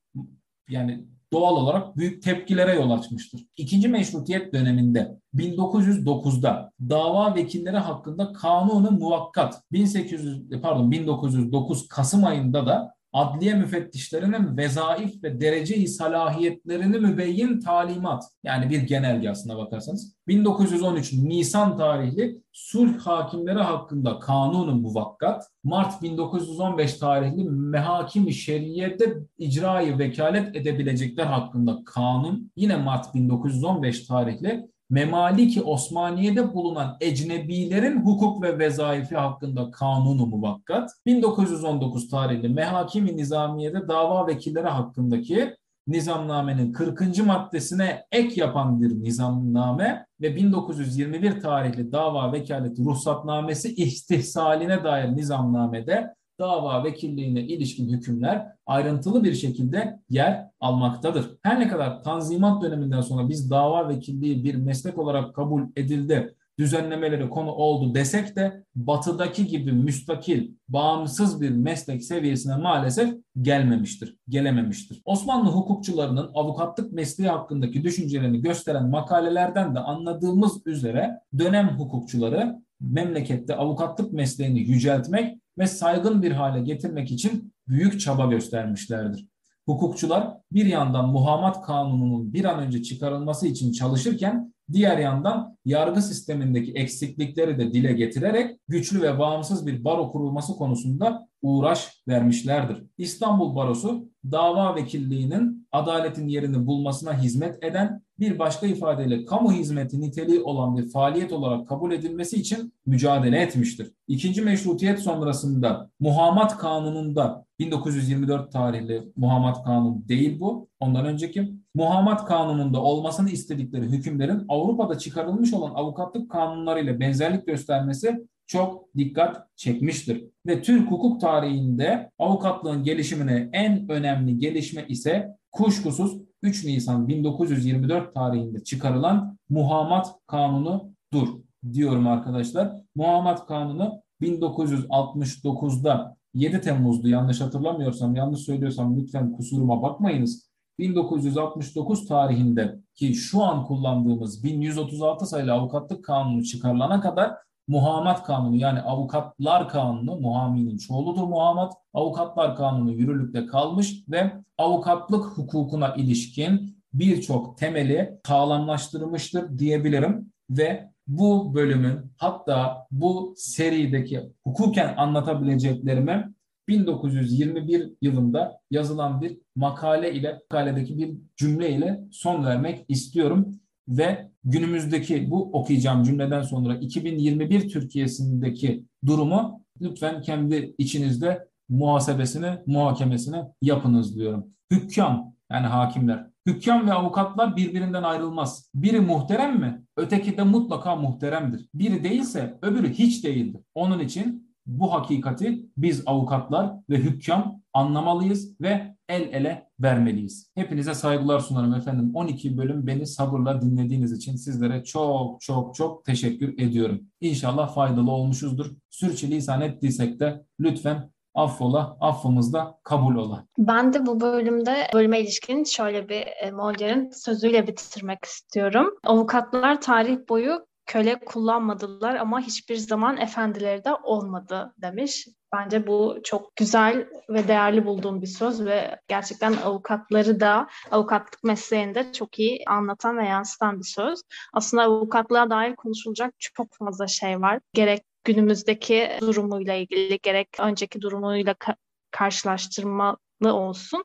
yani 0.68 1.04
doğal 1.32 1.56
olarak 1.56 1.96
büyük 1.96 2.22
tepkilere 2.22 2.74
yol 2.74 2.90
açmıştır. 2.90 3.46
İkinci 3.56 3.88
meşrutiyet 3.88 4.52
döneminde 4.52 5.18
1909'da 5.34 6.72
dava 6.80 7.34
vekilleri 7.34 7.76
hakkında 7.76 8.32
kanunu 8.32 8.90
muvakkat 8.90 9.62
1800 9.72 10.50
pardon 10.62 10.90
1909 10.90 11.88
Kasım 11.88 12.24
ayında 12.24 12.66
da 12.66 12.95
adliye 13.16 13.54
müfettişlerinin 13.54 14.56
vezaif 14.56 15.22
ve 15.22 15.40
derece-i 15.40 15.88
salahiyetlerini 15.88 16.98
mübeyyin 16.98 17.60
talimat 17.60 18.24
yani 18.44 18.70
bir 18.70 18.82
genelge 18.82 19.30
aslına 19.30 19.58
bakarsanız. 19.58 20.16
1913 20.28 21.12
Nisan 21.12 21.76
tarihli 21.76 22.42
sulh 22.52 22.98
hakimleri 22.98 23.58
hakkında 23.58 24.18
kanunu 24.18 24.74
muvakkat 24.74 25.44
Mart 25.64 26.02
1915 26.02 26.94
tarihli 26.94 27.44
mehakimi 27.44 28.34
şeriyette 28.34 29.16
icrayı 29.38 29.98
vekalet 29.98 30.56
edebilecekler 30.56 31.26
hakkında 31.26 31.78
kanun 31.86 32.52
yine 32.56 32.76
Mart 32.76 33.14
1915 33.14 34.06
tarihli 34.06 34.66
Memaliki 34.90 35.62
Osmaniye'de 35.62 36.54
bulunan 36.54 36.96
ecnebilerin 37.00 38.00
hukuk 38.00 38.42
ve 38.42 38.58
vezaifi 38.58 39.16
hakkında 39.16 39.70
kanunu 39.70 40.26
muvakkat, 40.26 40.90
1919 41.06 42.08
tarihli 42.08 42.48
Mehakimi 42.48 43.16
Nizamiye'de 43.16 43.88
dava 43.88 44.26
vekilleri 44.26 44.68
hakkındaki 44.68 45.56
nizamnamenin 45.86 46.72
40. 46.72 47.18
maddesine 47.18 48.04
ek 48.12 48.40
yapan 48.40 48.80
bir 48.80 48.90
nizamname 48.90 50.06
ve 50.20 50.36
1921 50.36 51.40
tarihli 51.40 51.92
dava 51.92 52.32
vekaleti 52.32 52.84
ruhsatnamesi 52.84 53.74
istihsaline 53.74 54.84
dair 54.84 55.16
nizamnamede 55.16 56.14
dava 56.38 56.84
vekilliğine 56.84 57.40
ilişkin 57.40 57.88
hükümler 57.88 58.46
ayrıntılı 58.66 59.24
bir 59.24 59.34
şekilde 59.34 60.00
yer 60.10 60.46
almaktadır. 60.60 61.30
Her 61.42 61.60
ne 61.60 61.68
kadar 61.68 62.02
Tanzimat 62.02 62.62
döneminden 62.62 63.00
sonra 63.00 63.28
biz 63.28 63.50
dava 63.50 63.88
vekilliği 63.88 64.44
bir 64.44 64.54
meslek 64.54 64.98
olarak 64.98 65.34
kabul 65.34 65.62
edildi, 65.76 66.34
düzenlemeleri 66.58 67.30
konu 67.30 67.50
oldu 67.50 67.94
desek 67.94 68.36
de 68.36 68.64
batıdaki 68.74 69.46
gibi 69.46 69.72
müstakil, 69.72 70.50
bağımsız 70.68 71.40
bir 71.40 71.50
meslek 71.50 72.04
seviyesine 72.04 72.56
maalesef 72.56 73.14
gelmemiştir, 73.42 74.16
gelememiştir. 74.28 75.02
Osmanlı 75.04 75.50
hukukçularının 75.50 76.30
avukatlık 76.34 76.92
mesleği 76.92 77.30
hakkındaki 77.30 77.84
düşüncelerini 77.84 78.40
gösteren 78.40 78.90
makalelerden 78.90 79.74
de 79.74 79.78
anladığımız 79.78 80.66
üzere 80.66 81.20
dönem 81.38 81.68
hukukçuları 81.68 82.56
memlekette 82.80 83.56
avukatlık 83.56 84.12
mesleğini 84.12 84.60
yüceltmek 84.60 85.38
ve 85.58 85.66
saygın 85.66 86.22
bir 86.22 86.30
hale 86.30 86.60
getirmek 86.60 87.10
için 87.10 87.54
büyük 87.68 88.00
çaba 88.00 88.26
göstermişlerdir. 88.26 89.26
Hukukçular 89.66 90.36
bir 90.52 90.66
yandan 90.66 91.08
muhamat 91.08 91.66
kanununun 91.66 92.32
bir 92.32 92.44
an 92.44 92.58
önce 92.58 92.82
çıkarılması 92.82 93.46
için 93.46 93.72
çalışırken 93.72 94.54
diğer 94.72 94.98
yandan 94.98 95.56
yargı 95.64 96.02
sistemindeki 96.02 96.72
eksiklikleri 96.72 97.58
de 97.58 97.72
dile 97.74 97.92
getirerek 97.92 98.56
güçlü 98.68 99.02
ve 99.02 99.18
bağımsız 99.18 99.66
bir 99.66 99.84
baro 99.84 100.12
kurulması 100.12 100.56
konusunda 100.56 101.28
uğraş 101.42 102.02
vermişlerdir. 102.08 102.84
İstanbul 102.98 103.56
Barosu 103.56 104.08
dava 104.32 104.74
vekilliğinin 104.74 105.68
adaletin 105.72 106.28
yerini 106.28 106.66
bulmasına 106.66 107.22
hizmet 107.22 107.64
eden 107.64 108.02
bir 108.18 108.38
başka 108.38 108.66
ifadeyle 108.66 109.24
kamu 109.24 109.52
hizmeti 109.52 110.00
niteliği 110.00 110.40
olan 110.40 110.76
bir 110.76 110.90
faaliyet 110.90 111.32
olarak 111.32 111.68
kabul 111.68 111.92
edilmesi 111.92 112.36
için 112.36 112.72
mücadele 112.86 113.38
etmiştir. 113.40 113.92
İkinci 114.08 114.42
meşrutiyet 114.42 115.00
sonrasında 115.00 115.90
Muhammed 116.00 116.50
Kanunu'nda 116.50 117.46
1924 117.58 118.52
tarihli 118.52 119.12
Muhammed 119.16 119.64
Kanunu 119.64 120.08
değil 120.08 120.40
bu. 120.40 120.68
Ondan 120.80 121.06
önceki 121.06 121.52
Muhammed 121.76 122.18
Kanunu'nda 122.18 122.82
olmasını 122.82 123.30
istedikleri 123.30 123.84
hükümlerin 123.84 124.44
Avrupa'da 124.48 124.98
çıkarılmış 124.98 125.54
olan 125.54 125.74
avukatlık 125.74 126.30
kanunlarıyla 126.30 127.00
benzerlik 127.00 127.46
göstermesi 127.46 128.26
çok 128.46 128.94
dikkat 128.96 129.56
çekmiştir. 129.56 130.24
Ve 130.46 130.62
Türk 130.62 130.90
hukuk 130.90 131.20
tarihinde 131.20 132.10
avukatlığın 132.18 132.82
gelişimine 132.82 133.50
en 133.52 133.88
önemli 133.88 134.38
gelişme 134.38 134.86
ise 134.88 135.36
kuşkusuz 135.52 136.18
3 136.42 136.64
Nisan 136.64 137.08
1924 137.08 138.14
tarihinde 138.14 138.64
çıkarılan 138.64 139.38
Muhammed 139.48 140.04
Kanunu'dur 140.26 141.28
diyorum 141.72 142.06
arkadaşlar. 142.06 142.72
Muhammed 142.94 143.38
Kanunu 143.48 144.02
1969'da 144.22 146.16
7 146.34 146.60
Temmuz'du 146.60 147.08
yanlış 147.08 147.40
hatırlamıyorsam, 147.40 148.16
yanlış 148.16 148.40
söylüyorsam 148.40 148.96
lütfen 148.96 149.32
kusuruma 149.32 149.82
bakmayınız. 149.82 150.46
1969 150.78 152.06
tarihinde 152.06 152.78
ki 152.94 153.14
şu 153.14 153.42
an 153.42 153.64
kullandığımız 153.64 154.44
1136 154.44 155.26
sayılı 155.26 155.52
avukatlık 155.52 156.04
kanunu 156.04 156.44
çıkarılana 156.44 157.00
kadar 157.00 157.32
Muhammed 157.68 158.16
Kanunu 158.16 158.56
yani 158.56 158.80
Avukatlar 158.80 159.68
Kanunu, 159.68 160.20
muhaminin 160.20 160.76
çoğuludur 160.78 161.24
muhammed, 161.24 161.72
Avukatlar 161.94 162.56
Kanunu 162.56 162.92
yürürlükte 162.92 163.46
kalmış 163.46 164.04
ve 164.08 164.32
avukatlık 164.58 165.24
hukukuna 165.24 165.94
ilişkin 165.94 166.76
birçok 166.94 167.58
temeli 167.58 168.18
sağlamlaştırmıştır 168.26 169.58
diyebilirim 169.58 170.32
ve 170.50 170.90
bu 171.06 171.54
bölümün 171.54 172.12
hatta 172.16 172.86
bu 172.90 173.34
serideki 173.36 174.32
hukuken 174.44 174.94
anlatabileceklerimi 174.96 176.34
1921 176.68 177.92
yılında 178.02 178.60
yazılan 178.70 179.20
bir 179.20 179.38
makale 179.56 180.14
ile 180.14 180.32
makaledeki 180.32 180.98
bir 180.98 181.16
cümle 181.36 181.70
ile 181.70 182.00
son 182.12 182.44
vermek 182.44 182.84
istiyorum 182.88 183.60
ve 183.88 184.30
günümüzdeki 184.44 185.30
bu 185.30 185.42
okuyacağım 185.52 186.02
cümleden 186.02 186.42
sonra 186.42 186.76
2021 186.76 187.68
Türkiye'sindeki 187.68 188.84
durumu 189.06 189.62
lütfen 189.80 190.22
kendi 190.22 190.74
içinizde 190.78 191.48
muhasebesini, 191.68 192.58
muhakemesini 192.66 193.36
yapınız 193.62 194.16
diyorum. 194.16 194.46
Hükkam 194.70 195.34
yani 195.50 195.66
hakimler 195.66 196.26
Hükkem 196.46 196.86
ve 196.86 196.92
avukatlar 196.92 197.56
birbirinden 197.56 198.02
ayrılmaz. 198.02 198.70
Biri 198.74 199.00
muhterem 199.00 199.60
mi? 199.60 199.82
Öteki 199.96 200.36
de 200.36 200.42
mutlaka 200.42 200.96
muhteremdir. 200.96 201.68
Biri 201.74 202.04
değilse 202.04 202.58
öbürü 202.62 202.92
hiç 202.92 203.24
değildir. 203.24 203.60
Onun 203.74 203.98
için 203.98 204.45
bu 204.66 204.92
hakikati 204.92 205.66
biz 205.76 206.02
avukatlar 206.06 206.72
ve 206.90 206.96
hükkem 206.96 207.52
anlamalıyız 207.72 208.60
ve 208.60 208.96
el 209.08 209.22
ele 209.22 209.66
vermeliyiz. 209.80 210.50
Hepinize 210.54 210.94
saygılar 210.94 211.40
sunarım 211.40 211.74
efendim. 211.74 212.10
12 212.14 212.58
bölüm 212.58 212.86
beni 212.86 213.06
sabırla 213.06 213.62
dinlediğiniz 213.62 214.12
için 214.12 214.36
sizlere 214.36 214.84
çok 214.84 215.40
çok 215.40 215.74
çok 215.74 216.04
teşekkür 216.04 216.58
ediyorum. 216.58 217.00
İnşallah 217.20 217.74
faydalı 217.74 218.10
olmuşuzdur. 218.10 218.66
Sürçülisan 218.90 219.60
ettiysek 219.60 220.20
de 220.20 220.44
lütfen 220.60 221.10
affola, 221.34 221.96
affımız 222.00 222.52
da 222.52 222.78
kabul 222.82 223.14
ola. 223.14 223.46
Ben 223.58 223.92
de 223.92 224.06
bu 224.06 224.20
bölümde 224.20 224.86
bölüme 224.94 225.20
ilişkin 225.20 225.64
şöyle 225.64 226.08
bir 226.08 226.26
e, 226.40 226.50
Moller'in 226.50 227.10
sözüyle 227.10 227.66
bitirmek 227.66 228.24
istiyorum. 228.24 228.94
Avukatlar 229.04 229.80
tarih 229.80 230.18
boyu 230.28 230.66
köle 230.86 231.20
kullanmadılar 231.20 232.14
ama 232.14 232.40
hiçbir 232.40 232.76
zaman 232.76 233.16
efendileri 233.16 233.84
de 233.84 233.94
olmadı 233.94 234.74
demiş. 234.78 235.26
Bence 235.52 235.86
bu 235.86 236.18
çok 236.24 236.56
güzel 236.56 237.08
ve 237.30 237.48
değerli 237.48 237.86
bulduğum 237.86 238.22
bir 238.22 238.26
söz 238.26 238.64
ve 238.64 239.00
gerçekten 239.08 239.52
avukatları 239.52 240.40
da 240.40 240.68
avukatlık 240.90 241.44
mesleğinde 241.44 242.12
çok 242.12 242.38
iyi 242.38 242.62
anlatan 242.66 243.18
ve 243.18 243.26
yansıtan 243.26 243.78
bir 243.78 243.84
söz. 243.84 244.22
Aslında 244.52 244.82
avukatlığa 244.82 245.50
dair 245.50 245.76
konuşulacak 245.76 246.34
çok 246.38 246.66
fazla 246.78 247.06
şey 247.06 247.40
var. 247.40 247.60
Gerek 247.74 248.02
günümüzdeki 248.24 249.10
durumuyla 249.20 249.74
ilgili 249.74 250.18
gerek 250.22 250.48
önceki 250.58 251.00
durumuyla 251.00 251.52
ka- 251.52 251.76
karşılaştırmalı 252.10 253.16
olsun. 253.42 254.04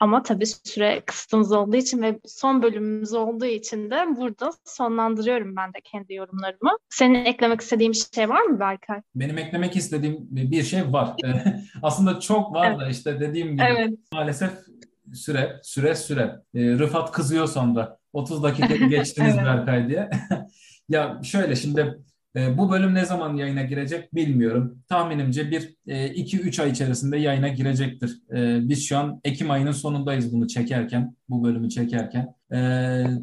Ama 0.00 0.22
tabii 0.22 0.46
süre 0.46 1.02
kısıtımız 1.06 1.52
olduğu 1.52 1.76
için 1.76 2.02
ve 2.02 2.20
son 2.26 2.62
bölümümüz 2.62 3.12
olduğu 3.12 3.44
için 3.44 3.90
de 3.90 4.04
burada 4.16 4.50
sonlandırıyorum 4.64 5.56
ben 5.56 5.68
de 5.68 5.78
kendi 5.84 6.14
yorumlarımı. 6.14 6.78
Senin 6.90 7.24
eklemek 7.24 7.60
istediğin 7.60 7.92
bir 7.92 8.06
şey 8.14 8.28
var 8.28 8.42
mı 8.42 8.60
Berkay? 8.60 9.00
Benim 9.14 9.38
eklemek 9.38 9.76
istediğim 9.76 10.16
bir 10.30 10.62
şey 10.62 10.92
var. 10.92 11.16
Aslında 11.82 12.20
çok 12.20 12.52
var 12.54 12.70
evet. 12.70 12.80
da 12.80 12.88
işte 12.88 13.20
dediğim 13.20 13.52
gibi 13.52 13.62
evet. 13.62 13.90
maalesef 14.12 14.50
süre, 15.14 15.60
süre, 15.62 15.94
süre. 15.94 16.40
Rıfat 16.54 17.12
kızıyor 17.12 17.46
sonra. 17.46 17.98
30 18.12 18.42
dakika 18.42 18.76
geçtiniz 18.86 19.34
evet. 19.34 19.46
Berkay 19.46 19.88
diye. 19.88 20.10
ya 20.88 21.20
şöyle 21.22 21.56
şimdi 21.56 21.98
e, 22.36 22.58
bu 22.58 22.70
bölüm 22.70 22.94
ne 22.94 23.04
zaman 23.04 23.36
yayına 23.36 23.62
girecek 23.62 24.14
bilmiyorum. 24.14 24.78
Tahminimce 24.88 25.50
bir 25.50 25.74
2-3 25.86 26.60
e, 26.60 26.62
ay 26.62 26.70
içerisinde 26.70 27.16
yayına 27.18 27.48
girecektir. 27.48 28.22
E, 28.34 28.68
biz 28.68 28.86
şu 28.86 28.98
an 28.98 29.20
Ekim 29.24 29.50
ayının 29.50 29.72
sonundayız 29.72 30.32
bunu 30.32 30.48
çekerken, 30.48 31.16
bu 31.28 31.44
bölümü 31.44 31.70
çekerken. 31.70 32.34
E, 32.52 32.58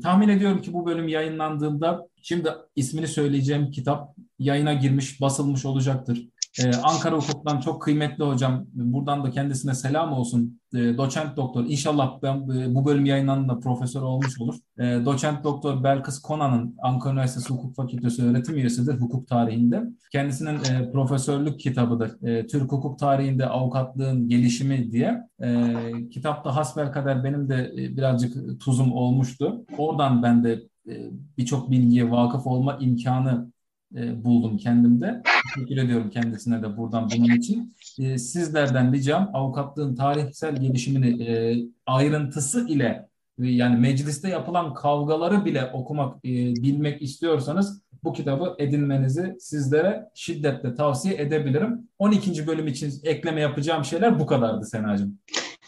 tahmin 0.04 0.30
ediyorum 0.30 0.62
ki 0.62 0.74
bu 0.74 0.86
bölüm 0.86 1.08
yayınlandığında 1.08 2.08
şimdi 2.22 2.50
ismini 2.76 3.08
söyleyeceğim 3.08 3.72
kitap 3.72 4.16
yayına 4.40 4.74
girmiş, 4.74 5.22
basılmış 5.22 5.66
olacaktır. 5.66 6.31
Ee, 6.60 6.72
Ankara 6.84 7.16
Hukuk'tan 7.16 7.60
çok 7.60 7.82
kıymetli 7.82 8.24
hocam. 8.24 8.66
Buradan 8.74 9.24
da 9.24 9.32
kendisine 9.32 9.76
selam 9.76 10.14
olsun. 10.14 10.60
Ee, 10.76 10.78
doçent 10.98 11.38
doktor. 11.38 11.66
İnşallah 11.66 12.22
ben 12.24 12.36
e, 12.36 12.76
bu 12.76 12.86
bölüm 12.86 13.06
yayınlandığında 13.06 13.60
profesör 13.60 14.02
olmuş 14.02 14.42
olur. 14.42 14.56
Ee, 14.80 14.84
doçent 15.06 15.44
doktor 15.44 15.84
Belkıs 15.84 16.20
Konan'ın 16.20 16.76
Ankara 16.82 17.14
Üniversitesi 17.14 17.50
Hukuk 17.50 17.76
Fakültesi 17.76 18.24
öğretim 18.24 18.56
üyesidir 18.56 18.94
hukuk 18.94 19.28
tarihinde. 19.28 19.84
Kendisinin 20.12 20.56
e, 20.56 20.92
profesörlük 20.92 21.60
kitabıdır. 21.60 22.28
E, 22.28 22.48
Türk 22.48 22.72
hukuk 22.72 23.00
tarihinde 23.00 23.46
avukatlığın 23.46 24.30
gelişimi 24.30 24.92
diye. 24.92 25.22
E, 25.44 25.76
kitapta 26.10 26.56
hasbelkader 26.56 27.24
benim 27.24 27.50
de 27.50 27.72
e, 27.78 27.98
birazcık 27.98 28.62
tuzum 28.62 28.94
olmuştu. 28.94 29.66
Oradan 29.78 30.24
ben 30.24 30.44
de 30.44 30.64
e, 30.90 31.12
birçok 31.38 31.72
bilgiye 31.72 32.12
vakıf 32.12 32.48
olma 32.48 32.78
imkanı 32.82 33.51
e, 33.96 34.24
buldum 34.24 34.58
kendimde. 34.58 35.22
Teşekkür 35.56 35.78
ediyorum 35.78 36.10
kendisine 36.10 36.64
de 36.64 36.78
buradan 36.78 37.10
bunun 37.16 37.36
için. 37.36 37.76
E, 38.00 38.18
sizlerden 38.18 38.94
ricam 38.94 39.30
avukatlığın 39.34 39.96
tarihsel 39.96 40.56
gelişimini 40.56 41.24
e, 41.24 41.58
ayrıntısı 41.86 42.68
ile 42.68 43.10
yani 43.38 43.80
mecliste 43.80 44.30
yapılan 44.30 44.74
kavgaları 44.74 45.46
bile 45.46 45.66
okumak, 45.74 46.16
e, 46.18 46.30
bilmek 46.56 47.02
istiyorsanız 47.02 47.84
bu 48.04 48.14
kitabı 48.14 48.56
edinmenizi 48.60 49.36
sizlere 49.40 50.10
şiddetle 50.16 50.76
tavsiye 50.76 51.16
edebilirim. 51.16 51.90
12. 52.00 52.48
bölüm 52.48 52.68
için 52.68 52.94
ekleme 53.04 53.42
yapacağım 53.42 53.86
şeyler 53.86 54.20
bu 54.20 54.26
kadardı 54.26 54.66
Senacığım. 54.66 55.20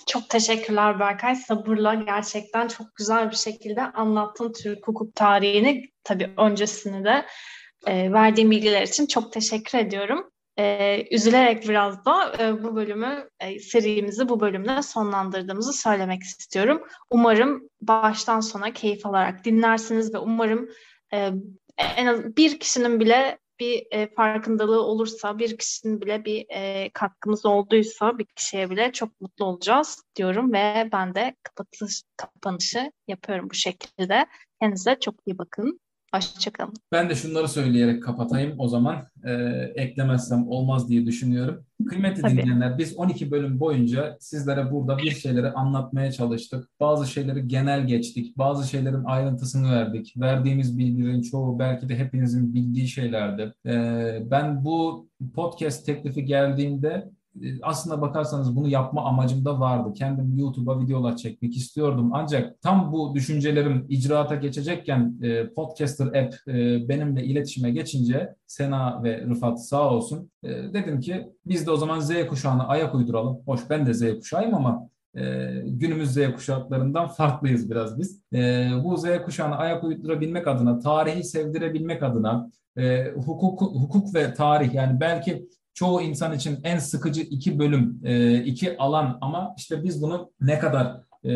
Çok 0.08 0.30
teşekkürler 0.30 1.00
Berkay. 1.00 1.36
Sabırla 1.36 1.94
gerçekten 1.94 2.68
çok 2.68 2.96
güzel 2.96 3.32
bir 3.32 3.36
şekilde 3.36 3.82
anlattın 3.82 4.54
Türk 4.64 4.88
hukuk 4.88 5.16
tarihini. 5.16 5.84
Tabii 6.04 6.30
öncesini 6.38 7.06
de 7.06 7.26
e, 7.88 8.12
verdiğim 8.12 8.52
bilgiler 8.52 8.82
için 8.82 9.06
çok 9.06 9.34
teşekkür 9.34 9.78
ediyorum. 9.78 10.30
E, 10.60 11.16
üzülerek 11.16 11.70
biraz 11.70 12.06
da 12.06 12.34
e, 12.40 12.64
bu 12.64 12.76
bölümü, 12.76 13.30
e, 13.40 13.60
serimizi 13.60 14.30
bu 14.30 14.40
bölümle 14.40 14.82
sonlandırdığımızı 14.82 15.74
söylemek 15.74 16.22
istiyorum. 16.22 16.84
Umarım 17.10 17.70
baştan 17.82 18.40
sona 18.40 18.74
keyif 18.74 19.06
alarak 19.06 19.46
dinlersiniz 19.46 20.14
ve 20.14 20.18
umarım 20.18 20.70
e, 21.14 21.32
en 21.98 22.06
az 22.06 22.38
bir 22.38 22.60
kişinin 22.60 23.00
bile 23.00 23.40
bir 23.60 23.88
e, 23.92 24.14
farkındalığı 24.16 24.82
olursa, 24.82 25.40
bir 25.40 25.58
kişinin 25.58 26.02
bile 26.02 26.26
bir 26.26 26.46
e, 26.50 26.90
katkımız 26.94 27.46
olduysa 27.46 28.18
bir 28.18 28.26
kişiye 28.26 28.70
bile 28.70 28.92
çok 28.92 29.22
mutlu 29.22 29.46
olacağız 29.46 30.04
diyorum 30.16 30.54
ve 30.54 30.90
ben 30.92 31.16
de 31.16 31.36
kapatış, 31.44 32.04
kapanışı 32.18 32.92
yapıyorum 33.08 33.50
bu 33.50 33.54
şekilde. 33.54 34.26
Kendinize 34.62 34.98
çok 35.00 35.16
iyi 35.28 35.38
bakın. 35.38 35.80
Hoşçakalın. 36.14 36.74
Ben 36.92 37.10
de 37.10 37.16
şunları 37.16 37.48
söyleyerek 37.48 38.04
kapatayım 38.04 38.56
o 38.58 38.68
zaman. 38.68 39.08
E, 39.24 39.34
eklemezsem 39.76 40.48
olmaz 40.48 40.90
diye 40.90 41.06
düşünüyorum. 41.06 41.66
Kıymetli 41.88 42.22
Tabii. 42.22 42.32
dinleyenler 42.32 42.78
biz 42.78 42.98
12 42.98 43.32
bölüm 43.32 43.60
boyunca 43.60 44.18
sizlere 44.20 44.72
burada 44.72 44.98
bir 44.98 45.12
şeyleri 45.12 45.52
anlatmaya 45.52 46.12
çalıştık. 46.12 46.70
Bazı 46.80 47.08
şeyleri 47.08 47.48
genel 47.48 47.88
geçtik. 47.88 48.38
Bazı 48.38 48.70
şeylerin 48.70 49.04
ayrıntısını 49.04 49.72
verdik. 49.72 50.14
Verdiğimiz 50.18 50.78
bilgilerin 50.78 51.22
çoğu 51.22 51.60
belki 51.60 51.90
de 51.90 51.96
hepinizin 51.98 52.54
bildiği 52.54 52.88
şeylerdi. 52.88 53.54
E, 53.66 53.74
ben 54.32 54.66
bu 54.66 55.10
podcast 55.36 55.86
teklifi 55.86 56.26
geldiğinde 56.26 57.10
aslında 57.62 58.02
bakarsanız 58.02 58.56
bunu 58.56 58.68
yapma 58.68 59.06
amacım 59.06 59.46
da 59.46 59.60
vardı. 59.60 59.94
Kendim 59.94 60.38
YouTube'a 60.38 60.80
videolar 60.80 61.18
çekmek 61.18 61.56
istiyordum. 61.56 62.10
Ancak 62.14 62.62
tam 62.62 62.92
bu 62.92 63.16
düşüncelerim 63.16 63.86
icraata 63.90 64.36
geçecekken 64.36 65.18
e, 65.22 65.48
Podcaster 65.48 66.06
app 66.06 66.36
e, 66.48 66.54
benimle 66.90 67.24
iletişime 67.24 67.72
geçince 67.72 68.36
Sena 68.48 69.04
ve 69.04 69.22
Rıfat 69.22 69.68
sağ 69.68 69.90
olsun 69.90 70.32
e, 70.44 70.50
dedim 70.50 71.00
ki 71.00 71.28
biz 71.46 71.68
de 71.68 71.72
o 71.72 71.78
zaman 71.78 72.00
Z 72.00 72.28
kuşağına 72.28 72.68
ayak 72.68 72.96
uyduralım. 72.96 73.40
Hoş 73.46 73.70
ben 73.70 73.86
de 73.86 73.94
Z 73.94 74.20
kuşağıyım 74.20 74.56
ama 74.56 74.90
e, 75.16 75.22
günümüz 75.66 76.14
Z 76.14 76.18
kuşaklarından 76.36 77.08
farklıyız 77.08 77.70
biraz 77.70 78.00
biz. 78.00 78.22
E, 78.34 78.70
bu 78.84 78.98
Z 78.98 79.06
kuşağına 79.26 79.56
ayak 79.56 79.84
uydurabilmek 79.84 80.48
adına, 80.48 80.80
tarihi 80.80 81.24
sevdirebilmek 81.24 82.04
adına, 82.04 82.52
e, 82.78 83.12
hukuk, 83.12 83.62
hukuk 83.62 84.16
ve 84.16 84.34
tarih 84.34 84.74
yani 84.74 85.00
belki 85.00 85.48
çoğu 85.74 86.02
insan 86.02 86.34
için 86.34 86.60
en 86.64 86.78
sıkıcı 86.78 87.22
iki 87.22 87.60
bölüm, 87.60 88.00
e, 88.04 88.38
iki 88.44 88.78
alan 88.78 89.18
ama 89.22 89.56
işte 89.58 89.84
biz 89.84 90.02
bunu 90.02 90.32
ne 90.42 90.60
kadar 90.60 91.02
e, 91.24 91.32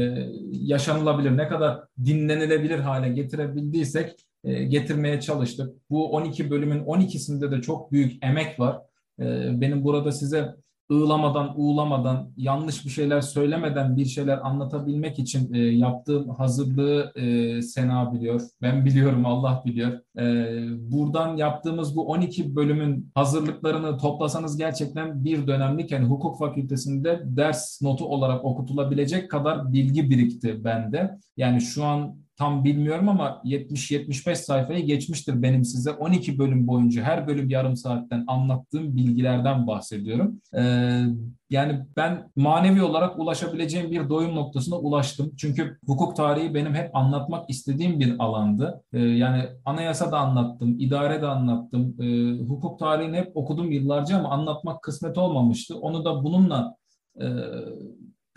yaşanılabilir, 0.52 1.38
ne 1.38 1.48
kadar 1.48 1.80
dinlenilebilir 2.06 2.80
hale 2.80 3.10
getirebildiysek 3.10 4.16
e, 4.44 4.64
getirmeye 4.64 5.22
çalıştık. 5.22 5.74
Bu 5.90 6.12
12 6.12 6.52
bölümün 6.52 6.80
12'sinde 6.80 7.52
de 7.52 7.62
çok 7.62 7.92
büyük 7.92 8.26
emek 8.26 8.60
var. 8.60 8.78
Benim 9.62 9.84
burada 9.84 10.12
size 10.12 10.56
ığlamadan, 10.92 11.54
uğlamadan, 11.56 12.32
yanlış 12.38 12.86
bir 12.86 12.90
şeyler 12.90 13.22
söylemeden 13.22 13.98
bir 13.98 14.06
şeyler 14.06 14.38
anlatabilmek 14.48 15.20
için 15.20 15.54
e, 15.54 15.60
yaptığım 15.60 16.30
hazırlığı 16.30 17.12
e, 17.16 17.62
Sena 17.62 18.14
biliyor. 18.14 18.42
Ben 18.62 18.86
biliyorum, 18.86 19.26
Allah 19.26 19.62
biliyor. 19.66 20.00
E, 20.18 20.22
buradan 20.92 21.38
yaptığımız 21.38 21.96
bu 21.96 22.08
12 22.08 22.56
bölümün 22.56 23.12
hazırlıklarını 23.16 23.98
toplasanız 23.98 24.58
gerçekten 24.58 25.24
bir 25.24 25.48
dönemlik 25.48 25.92
hukuk 25.92 26.40
fakültesinde 26.40 27.22
ders 27.26 27.82
notu 27.82 28.06
olarak 28.06 28.46
okutulabilecek 28.46 29.32
kadar 29.32 29.74
bilgi 29.74 30.10
birikti 30.10 30.64
bende. 30.64 31.18
Yani 31.38 31.62
şu 31.62 31.84
an 31.84 32.27
tam 32.38 32.64
bilmiyorum 32.64 33.10
ama 33.10 33.42
70-75 33.46 34.36
sayfayı 34.36 34.86
geçmiştir 34.86 35.42
benim 35.42 35.66
size 35.66 35.92
12 35.92 36.40
bölüm 36.40 36.68
boyunca 36.68 37.04
her 37.04 37.28
bölüm 37.28 37.50
yarım 37.50 37.76
saatten 37.76 38.24
anlattığım 38.28 38.96
bilgilerden 38.96 39.68
bahsediyorum. 39.68 40.42
Ee, 40.58 41.04
yani 41.50 41.86
ben 41.98 42.32
manevi 42.36 42.82
olarak 42.82 43.20
ulaşabileceğim 43.20 43.92
bir 43.92 44.10
doyum 44.10 44.36
noktasına 44.36 44.76
ulaştım. 44.76 45.32
Çünkü 45.38 45.78
hukuk 45.88 46.16
tarihi 46.16 46.54
benim 46.54 46.76
hep 46.76 46.96
anlatmak 46.96 47.50
istediğim 47.50 48.00
bir 48.00 48.16
alandı. 48.20 48.84
Ee, 48.94 49.00
yani 49.00 49.44
anayasa 49.66 50.12
da 50.12 50.18
anlattım, 50.20 50.80
idare 50.80 51.22
de 51.22 51.28
anlattım. 51.28 51.96
Ee, 52.02 52.44
hukuk 52.44 52.80
tarihini 52.80 53.18
hep 53.18 53.38
okudum 53.38 53.72
yıllarca 53.72 54.18
ama 54.18 54.30
anlatmak 54.30 54.82
kısmet 54.82 55.18
olmamıştı. 55.18 55.78
Onu 55.80 56.06
da 56.06 56.24
bununla 56.24 56.76
e, 57.22 57.26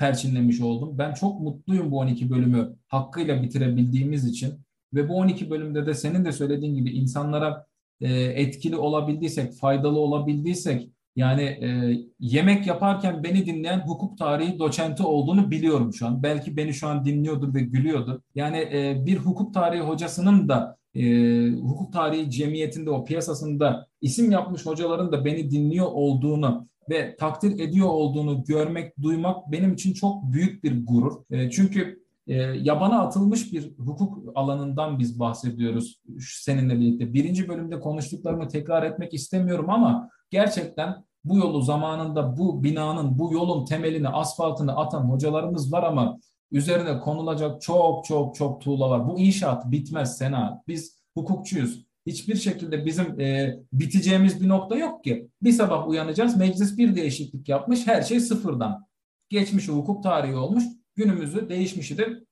perçinlemiş 0.01 0.61
oldum. 0.61 0.99
Ben 0.99 1.15
çok 1.15 1.41
mutluyum 1.41 1.91
bu 1.91 1.99
12 1.99 2.31
bölümü 2.31 2.77
hakkıyla 2.89 3.43
bitirebildiğimiz 3.43 4.29
için. 4.29 4.55
Ve 4.95 5.09
bu 5.09 5.15
12 5.15 5.51
bölümde 5.51 5.87
de 5.87 5.95
senin 5.95 6.25
de 6.25 6.33
söylediğin 6.33 6.75
gibi 6.75 6.91
insanlara 6.91 7.67
e, 8.01 8.15
etkili 8.15 8.77
olabildiysek, 8.77 9.53
faydalı 9.53 9.99
olabildiysek 9.99 10.91
yani 11.17 11.43
e, 11.43 11.99
yemek 12.21 12.67
yaparken 12.67 13.25
beni 13.25 13.47
dinleyen 13.47 13.81
hukuk 13.81 14.19
tarihi 14.19 14.59
doçenti 14.59 15.03
olduğunu 15.03 15.51
biliyorum 15.51 15.95
şu 15.95 16.07
an. 16.07 16.23
Belki 16.23 16.57
beni 16.57 16.75
şu 16.75 16.89
an 16.89 17.05
dinliyordur 17.05 17.55
ve 17.55 17.61
gülüyordur. 17.61 18.21
Yani 18.35 18.59
e, 18.59 19.07
bir 19.07 19.17
hukuk 19.17 19.55
tarihi 19.55 19.83
hocasının 19.83 20.49
da 20.49 20.77
e, 20.95 21.03
hukuk 21.51 21.93
tarihi 21.93 22.31
cemiyetinde 22.31 22.91
o 22.91 23.05
piyasasında 23.05 23.87
isim 24.01 24.31
yapmış 24.31 24.67
hocaların 24.67 25.13
da 25.13 25.25
beni 25.25 25.51
dinliyor 25.51 25.87
olduğunu 25.87 26.70
ve 26.91 27.17
takdir 27.17 27.59
ediyor 27.59 27.89
olduğunu 27.89 28.45
görmek, 28.45 29.03
duymak 29.03 29.53
benim 29.53 29.73
için 29.73 29.93
çok 29.93 30.33
büyük 30.33 30.65
bir 30.65 30.87
gurur. 30.87 31.13
E, 31.31 31.51
çünkü 31.51 32.05
e, 32.27 32.35
yabana 32.37 33.01
atılmış 33.01 33.53
bir 33.53 33.79
hukuk 33.79 34.33
alanından 34.35 34.99
biz 34.99 35.21
bahsediyoruz 35.21 36.01
seninle 36.21 36.81
birlikte. 36.81 37.15
Birinci 37.15 37.49
bölümde 37.49 37.81
konuştuklarımı 37.81 38.49
tekrar 38.49 38.83
etmek 38.83 39.15
istemiyorum 39.15 39.71
ama 39.71 40.11
gerçekten 40.31 41.05
bu 41.25 41.37
yolu 41.37 41.63
zamanında 41.63 42.37
bu 42.37 42.65
binanın, 42.65 43.19
bu 43.19 43.33
yolun 43.33 43.65
temelini, 43.65 44.09
asfaltını 44.09 44.77
atan 44.77 45.05
hocalarımız 45.05 45.73
var 45.73 45.83
ama 45.83 46.19
üzerine 46.53 47.01
konulacak 47.01 47.63
çok 47.63 48.05
çok 48.05 48.35
çok 48.35 48.61
tuğla 48.61 48.91
var. 48.91 49.09
Bu 49.09 49.19
inşaat 49.19 49.71
bitmez 49.71 50.19
Sena. 50.19 50.63
Biz 50.69 50.99
hukukçuyuz. 51.15 51.90
Hiçbir 52.11 52.37
şekilde 52.37 52.87
bizim 52.87 53.21
e, 53.21 53.59
biteceğimiz 53.73 54.43
bir 54.43 54.49
nokta 54.49 54.77
yok 54.77 55.05
ki. 55.05 55.29
Bir 55.43 55.53
sabah 55.53 55.89
uyanacağız, 55.89 56.37
meclis 56.37 56.79
bir 56.79 56.97
değişiklik 56.97 57.49
yapmış, 57.49 57.87
her 57.87 58.03
şey 58.03 58.21
sıfırdan. 58.21 58.87
Geçmiş 59.29 59.69
hukuk 59.69 60.03
tarihi 60.03 60.35
olmuş, 60.35 60.65
günümüzü 60.97 61.49
değişmişidir. 61.49 62.25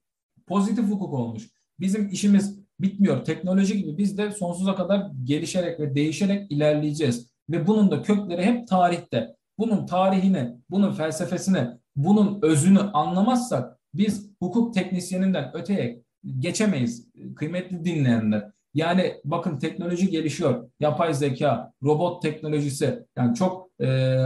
Pozitif 0.46 0.84
hukuk 0.90 1.12
olmuş. 1.14 1.48
Bizim 1.80 2.08
işimiz 2.08 2.58
bitmiyor. 2.80 3.24
Teknoloji 3.24 3.76
gibi 3.82 3.98
biz 3.98 4.18
de 4.18 4.32
sonsuza 4.32 4.74
kadar 4.74 5.10
gelişerek 5.24 5.80
ve 5.80 5.94
değişerek 5.94 6.52
ilerleyeceğiz. 6.52 7.30
Ve 7.50 7.66
bunun 7.66 7.90
da 7.90 8.02
kökleri 8.02 8.44
hep 8.44 8.68
tarihte. 8.68 9.36
Bunun 9.58 9.86
tarihini, 9.86 10.54
bunun 10.70 10.92
felsefesini, 10.92 11.68
bunun 11.96 12.38
özünü 12.42 12.78
anlamazsak 12.80 13.78
biz 13.94 14.30
hukuk 14.40 14.74
teknisyeninden 14.74 15.50
öteye 15.54 16.02
geçemeyiz 16.38 17.08
kıymetli 17.36 17.84
dinleyenler. 17.84 18.57
Yani 18.74 19.20
bakın 19.24 19.58
teknoloji 19.58 20.10
gelişiyor. 20.10 20.70
Yapay 20.80 21.14
zeka, 21.14 21.72
robot 21.82 22.22
teknolojisi 22.22 23.06
yani 23.16 23.34
çok 23.34 23.70
e, 23.80 24.16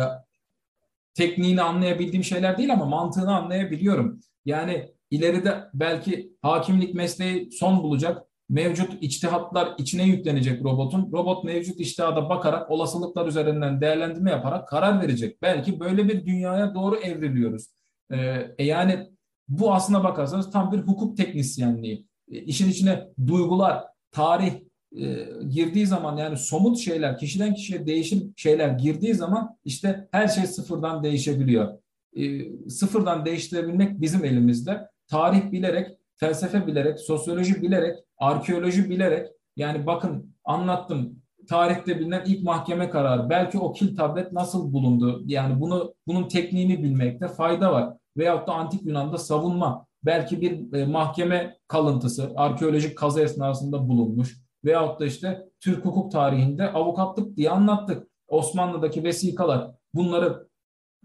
tekniğini 1.14 1.62
anlayabildiğim 1.62 2.24
şeyler 2.24 2.59
değil 2.59 2.72
ama 2.72 2.85
mantığını 2.85 3.37
anlayabiliyorum. 3.37 4.20
Yani 4.44 4.88
ileride 5.11 5.64
belki 5.74 6.33
hakimlik 6.42 6.94
mesleği 6.94 7.52
son 7.52 7.83
bulacak. 7.83 8.22
Mevcut 8.48 9.02
içtihatlar 9.02 9.74
içine 9.78 10.02
yüklenecek 10.02 10.64
robotun. 10.64 11.12
Robot 11.12 11.44
mevcut 11.44 11.81
içtihada 11.81 12.28
bakarak 12.28 12.70
olasılıklar 12.70 13.26
üzerinden 13.26 13.81
değerlendirme 13.81 14.31
yaparak 14.31 14.68
karar 14.68 15.02
verecek. 15.02 15.42
Belki 15.42 15.81
böyle 15.81 16.09
bir 16.09 16.26
dünyaya 16.26 16.74
doğru 16.74 16.96
evriliyoruz. 16.96 17.66
Ee, 18.12 18.48
yani 18.59 19.11
bu 19.48 19.74
aslına 19.74 20.05
bakarsanız 20.05 20.50
tam 20.50 20.72
bir 20.72 20.78
hukuk 20.78 21.16
teknisyenliği. 21.16 22.07
E, 22.31 22.38
işin 22.38 22.70
içine 22.70 23.09
duygular, 23.26 23.85
tarih 24.12 24.53
e, 24.96 25.27
girdiği 25.48 25.87
zaman 25.87 26.16
yani 26.16 26.37
somut 26.37 26.79
şeyler, 26.79 27.18
kişiden 27.18 27.55
kişiye 27.55 27.87
değişim 27.87 28.33
şeyler 28.37 28.68
girdiği 28.68 29.14
zaman 29.14 29.59
işte 29.64 30.09
her 30.12 30.29
şey 30.29 30.46
sıfırdan 30.46 31.03
değişebiliyor. 31.03 31.79
E, 32.16 32.22
sıfırdan 32.68 33.25
değiştirebilmek 33.25 34.01
bizim 34.01 34.25
elimizde. 34.25 34.88
Tarih 35.09 35.53
bilerek, 35.53 35.98
felsefe 36.14 36.66
bilerek, 36.66 37.01
sosyoloji 37.01 37.62
bilerek, 37.62 37.96
arkeoloji 38.18 38.90
bilerek 38.90 39.29
yani 39.57 39.87
bakın 39.87 40.35
anlattım 40.44 41.22
tarihte 41.48 42.01
bilinen 42.01 42.22
ilk 42.27 42.44
mahkeme 42.44 42.90
kararı. 42.90 43.31
Belki 43.31 43.59
o 43.59 43.72
kil 43.72 43.96
tablet 43.96 44.33
nasıl 44.33 44.72
bulundu? 44.72 45.22
Yani 45.27 45.61
bunu 45.61 45.94
bunun 46.07 46.29
tekniğini 46.29 46.83
bilmekte 46.83 47.29
fayda 47.29 47.72
var. 47.72 47.94
Veyahut 48.16 48.48
da 48.48 48.53
antik 48.53 48.87
Yunan'da 48.87 49.18
savunma. 49.18 49.87
Belki 50.04 50.40
bir 50.40 50.72
e, 50.72 50.86
mahkeme 50.86 51.56
kalıntısı 51.68 52.32
arkeolojik 52.36 52.98
kazı 52.98 53.20
esnasında 53.20 53.88
bulunmuş. 53.88 54.42
Veyahut 54.64 55.00
da 55.00 55.06
işte 55.06 55.48
Türk 55.60 55.84
hukuk 55.84 56.12
tarihinde 56.12 56.72
avukatlık 56.72 57.36
diye 57.36 57.50
anlattık. 57.50 58.08
Osmanlı'daki 58.28 59.04
vesikalar 59.04 59.70
bunları 59.94 60.48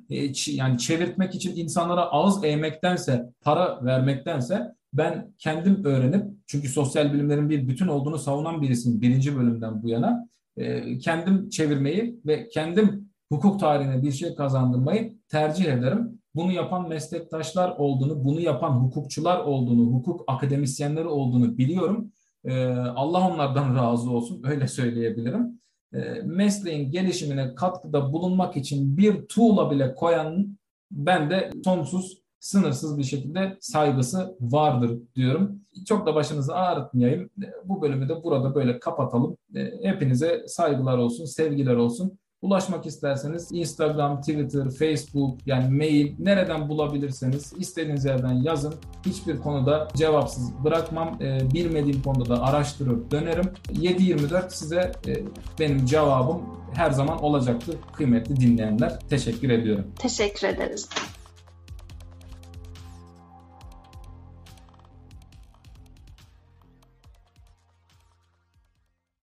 e, 0.10 0.32
yani 0.48 0.78
çevirtmek 0.78 1.36
için 1.36 1.56
insanlara 1.56 2.02
ağız 2.02 2.44
eğmektense, 2.44 3.34
para 3.42 3.86
vermektense 3.86 4.76
ben 4.94 5.34
kendim 5.38 5.86
öğrenip 5.86 6.26
çünkü 6.48 6.68
sosyal 6.68 7.14
bilimlerin 7.14 7.50
bir 7.50 7.68
bütün 7.68 7.88
olduğunu 7.88 8.18
savunan 8.18 8.62
birisiyim 8.62 9.02
birinci 9.02 9.38
bölümden 9.38 9.84
bu 9.84 9.90
yana 9.90 10.28
e, 10.58 10.98
kendim 11.00 11.50
çevirmeyi 11.50 12.20
ve 12.26 12.50
kendim 12.50 13.10
hukuk 13.32 13.60
tarihine 13.60 14.04
bir 14.04 14.12
şey 14.12 14.36
kazandırmayı 14.36 15.18
tercih 15.30 15.66
ederim. 15.66 16.22
Bunu 16.38 16.52
yapan 16.52 16.90
meslektaşlar 16.90 17.70
olduğunu, 17.78 18.26
bunu 18.26 18.42
yapan 18.42 18.72
hukukçular 18.72 19.40
olduğunu, 19.40 19.94
hukuk 19.94 20.24
akademisyenleri 20.28 21.08
olduğunu 21.08 21.58
biliyorum. 21.58 22.12
E, 22.46 22.66
Allah 22.76 23.30
onlardan 23.30 23.76
razı 23.76 24.12
olsun, 24.12 24.42
öyle 24.46 24.68
söyleyebilirim. 24.68 25.62
E, 25.94 26.00
mesleğin 26.26 26.92
gelişimine 26.92 27.56
katkıda 27.56 28.14
bulunmak 28.14 28.58
için 28.58 28.98
bir 28.98 29.26
tuğla 29.26 29.72
bile 29.72 29.96
koyan 29.96 30.58
ben 30.92 31.30
de 31.30 31.52
sonsuz 31.64 32.22
sınırsız 32.40 32.98
bir 32.98 33.04
şekilde 33.04 33.58
saygısı 33.60 34.38
vardır 34.42 35.00
diyorum. 35.16 35.62
Çok 35.88 36.08
da 36.08 36.16
başınızı 36.16 36.56
ağrıtmayayım. 36.56 37.30
Bu 37.66 37.82
bölümü 37.82 38.10
de 38.10 38.24
burada 38.24 38.56
böyle 38.56 38.80
kapatalım. 38.80 39.38
Hepinize 39.84 40.44
saygılar 40.48 40.98
olsun, 40.98 41.26
sevgiler 41.26 41.76
olsun. 41.76 42.20
Ulaşmak 42.42 42.86
isterseniz 42.86 43.52
Instagram, 43.52 44.22
Twitter, 44.22 44.70
Facebook 44.70 45.38
yani 45.46 45.78
mail 45.78 46.16
nereden 46.20 46.70
bulabilirseniz 46.70 47.54
istediğiniz 47.58 48.06
yerden 48.06 48.34
yazın. 48.34 48.74
Hiçbir 49.06 49.38
konuda 49.38 49.88
cevapsız 49.96 50.64
bırakmam. 50.64 51.22
E, 51.22 51.52
bilmediğim 51.54 52.02
konuda 52.02 52.30
da 52.30 52.44
araştırır 52.44 53.12
dönerim. 53.12 53.52
7-24 53.74 54.50
size 54.50 54.92
e, 55.08 55.14
benim 55.60 55.86
cevabım 55.86 56.42
her 56.74 56.92
zaman 56.92 57.24
olacaktır 57.24 57.76
kıymetli 57.94 58.36
dinleyenler. 58.36 59.00
Teşekkür 59.10 59.50
ediyorum. 59.50 59.86
Teşekkür 60.00 60.48
ederiz. 60.48 60.90